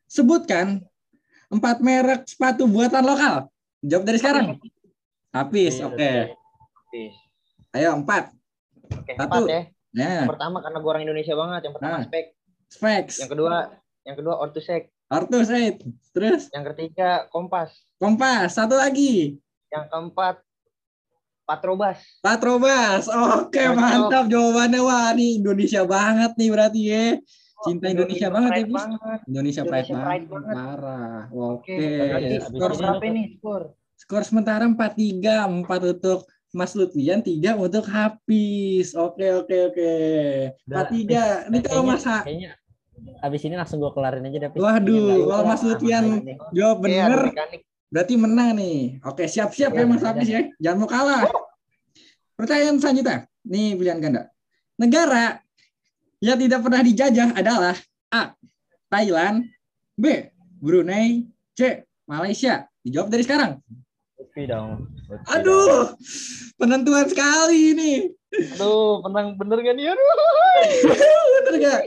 Sebutkan 0.07 0.81
empat 1.47 1.79
merek 1.79 2.27
sepatu 2.27 2.67
buatan 2.67 3.03
lokal. 3.03 3.47
Jawab 3.83 4.03
dari 4.05 4.17
sekarang. 4.19 4.45
Habis, 5.31 5.79
oke. 5.79 6.35
Bis. 6.91 7.15
Ayo 7.71 7.95
empat. 7.95 8.35
Oke 8.91 9.15
Satu. 9.15 9.23
empat 9.23 9.41
ya. 9.47 9.61
Nah, 9.91 10.23
Yang 10.23 10.31
pertama 10.35 10.57
karena 10.63 10.77
gue 10.79 10.89
orang 10.91 11.03
Indonesia 11.03 11.35
banget. 11.35 11.61
Yang 11.67 11.73
pertama 11.79 11.95
Nah. 11.95 12.03
spek. 12.07 12.25
Specs, 12.71 13.15
Yang 13.19 13.31
kedua 13.35 13.55
yang 14.07 14.15
kedua 14.15 14.35
ortusek. 14.39 14.95
Artus, 15.11 15.51
Aid. 15.51 15.83
Terus 16.15 16.47
Yang 16.55 16.71
ketiga 16.71 17.27
kompas. 17.35 17.83
Kompas, 17.99 18.55
satu 18.55 18.79
lagi. 18.79 19.35
Yang 19.67 19.85
keempat 19.91 20.39
Patrobas. 21.43 21.99
Patrobas. 22.23 23.11
Oke, 23.11 23.59
Cocok. 23.59 23.75
mantap 23.75 24.25
jawabannya. 24.31 24.79
Wah, 24.79 25.11
nih 25.11 25.43
Indonesia 25.43 25.83
banget 25.83 26.31
nih 26.39 26.47
berarti 26.47 26.81
ya. 26.87 27.05
Cinta 27.67 27.91
Indonesia 27.91 28.31
banget 28.31 28.51
ya, 28.55 28.63
Bis. 28.63 28.83
Indonesia 29.27 29.63
Pride 29.67 29.83
Indonesia 29.83 29.93
banget. 29.99 30.07
Pride 30.07 30.27
banget. 30.31 30.55
Parah. 30.55 31.19
Oke, 31.27 31.75
berarti 31.75 32.33
Abis 32.39 32.47
skor 32.47 32.71
ini 32.71 32.79
berapa 32.79 33.05
nih 33.11 33.25
skor? 33.35 33.61
Skor 33.99 34.23
sementara 34.23 34.63
4-3, 34.63 35.67
4 35.67 35.91
untuk 35.91 36.19
Mas 36.55 36.71
Lutfian, 36.71 37.19
3 37.19 37.59
untuk 37.59 37.83
Hafiz. 37.83 38.95
Oke, 38.95 39.27
oke, 39.35 39.55
oke. 39.75 39.91
Udah, 40.71 40.87
4-3. 40.87 41.51
Ini 41.51 41.57
kalau 41.67 41.83
Mas 41.83 42.07
Kayaknya 42.07 42.60
abis 43.21 43.41
ini 43.45 43.55
langsung 43.57 43.77
gue 43.81 43.91
kelarin 43.93 44.25
aja 44.25 44.37
deh. 44.47 44.51
Waduh, 44.53 45.25
nggak 45.25 45.27
kalau 45.29 45.43
Mas 45.45 45.61
Ini. 45.63 46.33
jawab 46.53 46.77
Iya, 46.85 47.05
bener, 47.07 47.21
mekanik. 47.29 47.61
berarti 47.91 48.13
menang 48.17 48.49
nih. 48.57 48.79
Oke, 49.05 49.23
siap-siap 49.29 49.71
ya 49.73 49.83
Iya, 49.83 49.89
Mas 49.89 50.01
iya. 50.01 50.07
Hafiz 50.09 50.29
ya. 50.29 50.41
Jangan 50.57 50.77
mau 50.81 50.89
kalah. 50.89 51.21
Pertanyaan 52.37 52.77
selanjutnya. 52.81 53.17
Nih 53.45 53.77
pilihan 53.77 53.97
ganda. 54.01 54.21
Negara 54.77 55.41
yang 56.21 56.37
tidak 56.37 56.59
pernah 56.61 56.81
dijajah 56.81 57.29
adalah 57.37 57.75
A. 58.13 58.33
Thailand, 58.91 59.45
B. 59.97 60.29
Brunei, 60.61 61.25
C. 61.57 61.85
Malaysia. 62.05 62.65
Dijawab 62.81 63.09
dari 63.09 63.23
sekarang. 63.25 63.51
Lutfi 64.17 64.45
dong. 64.45 64.89
Lutfi 65.09 65.15
dong. 65.17 65.29
Aduh, 65.31 65.93
penentuan 66.57 67.05
sekali 67.09 67.73
ini. 67.77 67.91
Aduh, 68.31 69.03
menang 69.03 69.35
bener 69.35 69.57
gak 69.59 69.75
nih? 69.75 69.85
Aduh. 69.91 70.07
Bener 71.35 71.55
gak? 71.59 71.79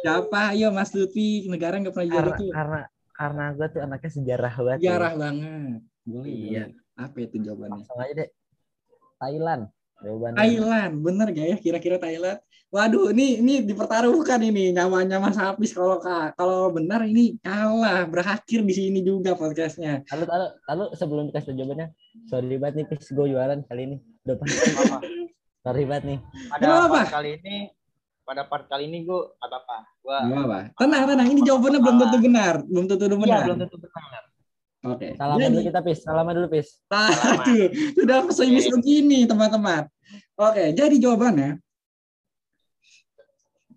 Siapa? 0.00 0.54
Ayo 0.54 0.70
Mas 0.70 0.94
Lutfi, 0.94 1.46
negara 1.46 1.76
nggak 1.76 1.92
pernah 1.92 2.14
Karena 2.14 2.36
tuh. 2.38 2.50
karena 2.54 2.80
karena 3.10 3.44
gue 3.50 3.66
tuh 3.68 3.80
anaknya 3.82 4.10
sejarah 4.12 4.54
banget. 4.54 4.78
ya. 4.78 4.82
Sejarah 4.86 5.12
banget. 5.14 5.80
Boleh, 6.04 6.30
Iya. 6.30 6.62
boleh. 6.70 6.96
Apa 6.96 7.16
itu 7.20 7.36
jawabannya? 7.40 7.74
Langsung 7.74 7.98
aja 7.98 8.12
deh. 8.14 8.28
Thailand. 9.18 9.62
Jawabannya. 9.98 10.38
Thailand, 10.38 10.92
bener 11.02 11.26
gak 11.28 11.46
ya? 11.48 11.56
Kira-kira 11.58 11.96
Thailand. 11.98 12.38
Waduh, 12.68 13.10
ini 13.10 13.40
ini 13.40 13.54
dipertaruhkan 13.64 14.38
ini 14.38 14.70
nyawanya 14.70 15.16
Mas 15.16 15.34
Hafiz 15.34 15.72
kalau 15.72 15.98
ka- 15.98 16.36
kalau 16.36 16.68
benar 16.68 17.00
ini 17.02 17.40
kalah 17.40 18.04
berakhir 18.04 18.60
di 18.60 18.74
sini 18.76 19.00
juga 19.00 19.32
podcastnya. 19.32 20.04
Lalu, 20.06 20.24
lalu, 20.28 20.46
lalu 20.68 20.84
sebelum 20.92 21.24
dikasih 21.26 21.56
jawabannya, 21.56 21.88
sorry 22.28 22.60
banget 22.60 22.84
nih, 22.84 23.00
gue 23.00 23.26
jualan 23.26 23.58
kali 23.64 23.82
ini. 23.82 23.96
Udah 24.22 24.36
pasti. 24.38 24.70
Apa? 24.76 24.98
sorry 25.68 25.84
banget 25.84 26.04
nih. 26.08 26.18
Pada 26.48 26.64
Kenapa? 26.64 26.96
part 26.96 27.12
kali 27.12 27.30
ini, 27.36 27.56
pada 28.24 28.42
part 28.48 28.64
kali 28.64 28.84
ini 28.88 28.98
gue 29.04 29.20
apa 29.36 29.56
apa? 29.60 29.76
Gua 30.00 30.16
Gak 30.24 30.40
apa. 30.48 30.58
Tenang, 30.80 31.02
tenang. 31.04 31.28
Ini 31.28 31.40
jawabannya 31.44 31.80
belum 31.84 31.96
tentu 32.00 32.18
benar, 32.24 32.54
belum 32.64 32.84
tentu 32.88 33.04
iya 33.04 33.16
benar. 33.20 33.42
belum 33.44 33.58
tentu 33.60 33.76
benar. 33.76 34.22
Oke. 34.88 35.08
Salaman 35.20 35.40
Jadi- 35.44 35.52
dulu 35.52 35.68
kita, 35.68 35.80
Pis. 35.84 35.98
Salaman 36.00 36.32
dulu, 36.32 36.48
Pis. 36.48 36.68
Aduh, 36.88 37.68
sudah 37.92 38.18
pesimis 38.24 38.66
begini 38.72 39.28
teman-teman. 39.28 39.84
Oke, 40.40 40.72
jadi 40.72 40.96
jawabannya. 40.96 41.60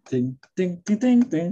Ting, 0.07 0.35
ting, 0.55 0.79
ting, 0.87 0.97
ting, 0.99 1.19
ting. 1.27 1.49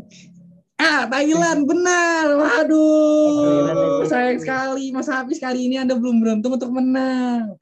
Ah, 0.80 1.04
Thailand 1.12 1.68
benar. 1.68 2.40
Waduh, 2.40 4.08
sayang 4.08 4.40
sekali 4.40 4.96
Mas 4.96 5.12
Hafiz 5.12 5.36
kali 5.36 5.68
ini 5.68 5.76
Anda 5.76 6.00
belum 6.00 6.24
beruntung 6.24 6.56
untuk 6.56 6.72
menang. 6.72 7.60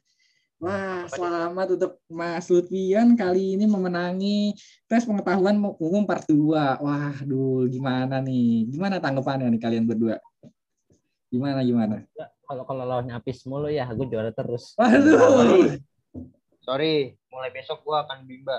Wah, 0.57 1.05
selamat 1.13 1.77
untuk 1.77 2.01
Mas 2.09 2.49
Lutfian 2.49 3.13
kali 3.13 3.53
ini 3.53 3.69
memenangi 3.69 4.57
tes 4.89 5.05
pengetahuan 5.05 5.53
umum 5.53 6.01
part 6.01 6.25
2. 6.25 6.81
Waduh, 6.81 7.69
gimana 7.69 8.17
nih? 8.25 8.65
Gimana 8.65 8.97
tanggapannya 8.97 9.53
nih 9.53 9.61
kalian 9.61 9.85
berdua? 9.85 10.17
Gimana 11.29 11.61
gimana? 11.61 12.01
Kalau 12.49 12.65
kalau 12.65 12.89
lawannya 12.89 13.13
Apis 13.13 13.45
mulu 13.45 13.69
ya, 13.69 13.85
gue 13.85 14.09
juara 14.09 14.33
terus. 14.33 14.73
Waduh. 14.81 15.77
Sorry, 16.65 17.13
mulai 17.29 17.53
besok 17.53 17.85
gue 17.85 17.93
akan 17.93 18.25
bimba. 18.25 18.57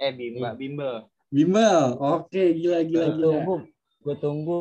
Eh 0.00 0.16
bimba, 0.16 0.56
bimbel. 0.56 1.12
Bimbel. 1.28 1.92
Oke, 2.00 2.56
gila 2.56 2.88
gila 2.88 3.04
Gue 3.04 3.16
gila. 3.20 3.26
tunggu, 3.28 3.54
gue 4.00 4.14
tunggu 4.16 4.60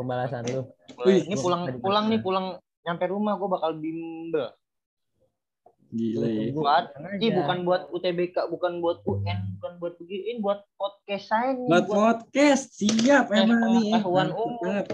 pembalasan 0.00 0.48
lu. 0.48 0.64
Wih, 1.04 1.28
ini 1.28 1.36
pulang 1.36 1.76
pulang 1.76 2.08
nih 2.08 2.24
pulang 2.24 2.56
nyampe 2.88 3.04
rumah 3.04 3.36
gue 3.36 3.48
bakal 3.52 3.76
bimbel. 3.76 4.48
Gila 5.96 6.26
ya. 6.28 6.52
Buat, 6.52 6.84
ini 7.16 7.28
bukan 7.32 7.58
buat 7.64 7.82
UTBK, 7.88 8.36
bukan 8.48 8.72
buat 8.78 9.00
UN, 9.02 9.38
bukan 9.56 9.72
buat 9.80 9.94
begini, 9.96 10.22
ini 10.28 10.38
buat 10.38 10.60
podcast 10.76 11.24
saya 11.26 11.56
nih. 11.56 11.66
Buat 11.66 11.86
podcast 11.88 12.64
siap 12.76 13.32
Eh, 13.32 13.40
emang 13.40 13.60
nih. 13.72 13.96
ya. 13.96 14.04
umum. 14.04 14.60
banget. 14.60 14.86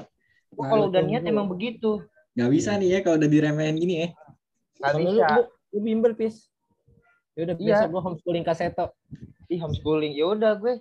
Gua 0.53 0.65
kalau 0.69 0.85
udah 0.87 1.03
niat 1.03 1.25
emang 1.25 1.51
begitu. 1.51 2.07
Nggak 2.33 2.51
bisa 2.51 2.71
nih 2.77 2.89
ya 2.89 2.99
kalau 3.01 3.17
udah 3.19 3.27
diremehin 3.27 3.77
gini 3.77 3.95
ya. 3.99 4.09
Gak 4.79 4.95
bisa. 4.97 5.27
lu, 5.33 5.43
lu 5.71 5.79
bimbel, 5.81 6.13
Pis. 6.15 6.47
Yaudah, 7.35 7.57
Iya. 7.57 7.67
besok 7.81 7.89
gue 7.89 8.03
homeschooling 8.03 8.45
kaseto. 8.45 8.87
Ih 9.49 9.59
homeschooling. 9.59 10.13
Ya 10.13 10.27
udah 10.29 10.53
gue. 10.55 10.75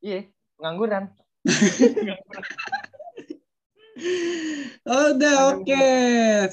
Iya, 0.00 0.26
pengangguran. 0.58 1.08
Udah 5.12 5.56
oke. 5.56 5.86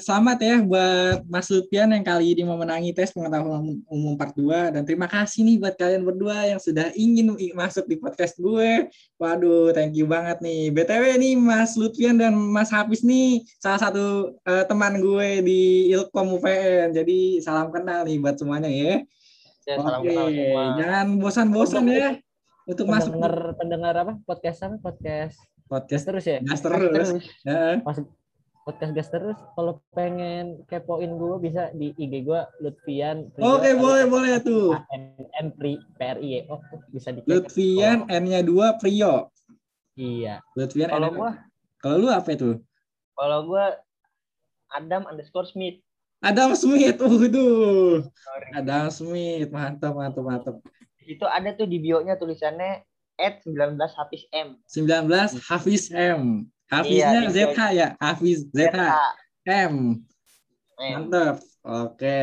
Selamat 0.00 0.38
ya 0.44 0.56
buat 0.60 1.24
Mas 1.26 1.48
Lutfian 1.48 1.90
yang 1.90 2.04
kali 2.04 2.36
ini 2.36 2.44
memenangi 2.44 2.92
tes 2.92 3.12
pengetahuan 3.16 3.80
umum 3.88 4.14
part 4.14 4.36
2 4.36 4.76
dan 4.76 4.82
terima 4.84 5.08
kasih 5.08 5.44
nih 5.48 5.56
buat 5.56 5.74
kalian 5.76 6.04
berdua 6.04 6.52
yang 6.52 6.60
sudah 6.60 6.92
ingin 6.92 7.32
masuk 7.56 7.88
di 7.88 7.96
podcast 7.96 8.36
gue. 8.36 8.92
Waduh, 9.16 9.72
thank 9.72 9.96
you 9.96 10.04
banget 10.04 10.38
nih. 10.44 10.68
BTW 10.68 11.16
nih 11.16 11.34
Mas 11.40 11.74
Lutfian 11.80 12.20
dan 12.20 12.36
Mas 12.36 12.68
Hafiz 12.68 13.00
nih 13.00 13.40
salah 13.56 13.80
satu 13.80 14.36
eh, 14.44 14.64
teman 14.68 15.00
gue 15.00 15.40
di 15.40 15.60
Ilkom 15.96 16.36
UPN. 16.40 16.92
Jadi 16.92 17.40
salam 17.40 17.72
kenal 17.72 18.04
nih 18.04 18.20
buat 18.20 18.36
semuanya 18.36 18.68
ya. 18.68 19.00
Ya, 19.68 19.76
salam 19.80 20.00
Oke, 20.02 20.08
kenal 20.12 20.28
semua. 20.28 20.64
jangan 20.76 21.06
bosan-bosan 21.20 21.84
ya 21.88 22.10
untuk 22.68 22.86
masuk 22.88 23.16
Pendengar 23.16 23.34
pendengar 23.56 23.94
apa? 23.96 24.12
Podcast 24.28 24.60
apa? 24.66 24.76
Podcast 24.80 25.40
podcast 25.70 26.02
terus 26.04 26.24
ya? 26.26 26.42
gas 26.42 26.58
Terus. 26.60 26.90
terus. 26.90 27.10
Pas 27.86 27.96
podcast 28.66 28.92
gas 28.92 29.08
terus. 29.08 29.38
Kalau 29.54 29.78
pengen 29.94 30.66
kepoin 30.66 31.14
gue 31.14 31.36
bisa 31.40 31.70
di 31.72 31.94
IG 31.94 32.26
gue 32.26 32.40
Lutfian. 32.60 33.30
Oke, 33.38 33.70
L- 33.72 33.78
boleh 33.78 34.04
boleh 34.10 34.34
tuh. 34.42 34.74
ANN 34.90 35.54
Pri 35.54 35.78
PRI 35.96 36.50
oh 36.50 36.58
tuh 36.68 36.82
bisa 36.90 37.14
di 37.14 37.22
Lutfian 37.24 38.04
N-nya 38.10 38.42
2 38.42 38.82
Prio. 38.82 39.30
Iya. 39.94 40.42
Lutfian 40.58 40.90
Kalau 40.90 41.08
gua, 41.14 41.30
Kalau 41.80 41.96
lu 41.96 42.08
apa 42.10 42.34
itu? 42.34 42.58
kalau 43.14 43.44
gua 43.46 43.76
Adam 44.72 45.04
underscore 45.06 45.44
Smith. 45.46 45.78
Adam 46.20 46.52
Smith. 46.52 47.00
Uh, 47.00 47.26
tuh. 47.32 48.04
Sorry. 48.12 48.48
Adam 48.56 48.86
Smith. 48.92 49.48
Mantap, 49.48 49.92
mantap, 49.96 50.24
mantap. 50.24 50.56
Di 51.00 51.16
situ 51.16 51.24
ada 51.24 51.52
tuh 51.56 51.64
di 51.64 51.80
bio-nya 51.80 52.16
tulisannya 52.16 52.84
at 53.20 53.44
19 53.44 53.76
Hafiz 53.76 54.22
M. 54.32 54.48
19 54.66 55.38
Hafiz 55.44 55.84
M. 55.92 56.48
Hafiznya 56.66 57.20
Iya, 57.26 57.30
ZH 57.30 57.60
ya. 57.74 57.88
Hafiz 57.98 58.46
ZH 58.50 58.78
M. 59.44 59.74
Eh, 60.80 60.96
Mantap. 60.96 61.36
Oke. 61.60 62.20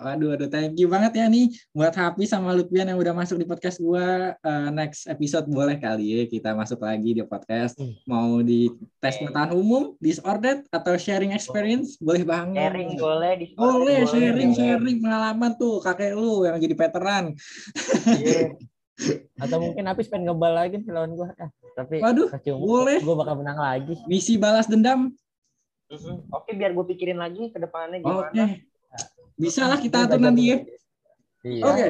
Waduh, 0.00 0.32
aduh, 0.32 0.48
thank 0.48 0.72
you 0.80 0.88
banget 0.88 1.12
ya 1.20 1.28
nih 1.28 1.52
buat 1.76 1.92
Hafiz 1.92 2.32
sama 2.32 2.56
Lutfian 2.56 2.88
yang 2.88 2.96
udah 2.96 3.12
masuk 3.12 3.36
di 3.36 3.44
podcast 3.44 3.76
gua. 3.76 4.32
Eh, 4.40 4.68
next 4.72 5.04
episode 5.04 5.44
boleh 5.44 5.76
kali 5.76 6.16
ya 6.16 6.24
kita 6.24 6.56
masuk 6.56 6.80
lagi 6.80 7.12
di 7.12 7.20
podcast. 7.20 7.76
Hmm. 7.76 7.92
Mau 8.08 8.40
di 8.40 8.72
tes 8.96 9.20
pengetahuan 9.20 9.52
umum, 9.52 9.82
disordered 10.00 10.64
atau 10.72 10.96
sharing 10.96 11.36
experience, 11.36 12.00
boleh 12.00 12.24
banget. 12.24 12.56
sharing 12.72 12.90
boleh 12.96 13.32
di 13.36 13.46
Boleh 13.52 14.00
sharing 14.08 14.56
boleh. 14.56 14.56
sharing 14.56 14.96
pengalaman 15.04 15.50
tuh 15.60 15.84
kakek 15.84 16.16
lu 16.16 16.48
yang 16.48 16.56
jadi 16.56 16.72
veteran. 16.72 17.24
Iya. 18.16 18.56
Atau 19.40 19.58
mungkin 19.62 19.84
Apis 19.88 20.06
pengen 20.06 20.30
ngebal 20.30 20.52
lagi 20.52 20.76
sih 20.84 20.92
lawan 20.92 21.16
gue. 21.16 21.28
Ah, 21.40 21.50
tapi 21.76 22.00
Waduh, 22.00 22.28
boleh. 22.60 22.98
Gue 23.00 23.16
bakal 23.16 23.34
menang 23.40 23.58
lagi. 23.58 23.94
Misi 24.04 24.36
balas 24.36 24.68
dendam. 24.68 25.12
Oke, 26.30 26.54
biar 26.54 26.70
gue 26.70 26.84
pikirin 26.94 27.18
lagi 27.18 27.50
ke 27.50 27.58
depannya 27.58 27.98
Oke. 28.04 28.30
gimana. 28.30 28.44
Bisa 29.40 29.64
lah 29.64 29.80
kita 29.80 30.04
Gua 30.04 30.06
atur 30.06 30.18
belajar 30.20 30.28
nanti 30.30 30.44
ya. 30.44 30.56
Iya. 31.40 31.64
Oke. 31.64 31.86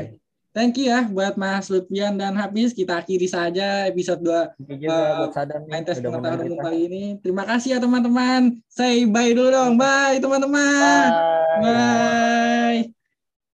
Thank 0.51 0.83
you 0.83 0.91
ya 0.91 1.07
buat 1.07 1.39
Mas 1.39 1.71
Lutfian 1.71 2.19
dan 2.19 2.35
Hafiz. 2.35 2.75
Kita 2.75 2.99
akhiri 2.99 3.31
saja 3.31 3.87
episode 3.87 4.19
2 4.19 4.67
Thank 4.67 4.83
you 4.83 4.91
juga 4.91 5.31
Eh, 5.31 5.47
nih, 5.47 5.67
main 5.71 5.83
tes 5.87 6.03
udah 6.03 6.11
pengetahuan 6.11 6.47
umum 6.47 6.59
kali 6.59 6.79
ini. 6.91 7.05
Terima 7.23 7.45
kasih 7.47 7.69
ya 7.75 7.79
teman-teman. 7.79 8.59
Say 8.67 9.07
bye 9.07 9.31
dulu 9.31 9.51
dong. 9.55 9.79
Bye 9.79 10.19
teman-teman. 10.19 11.07
Bye. 11.07 11.63
Bye. 11.63 12.60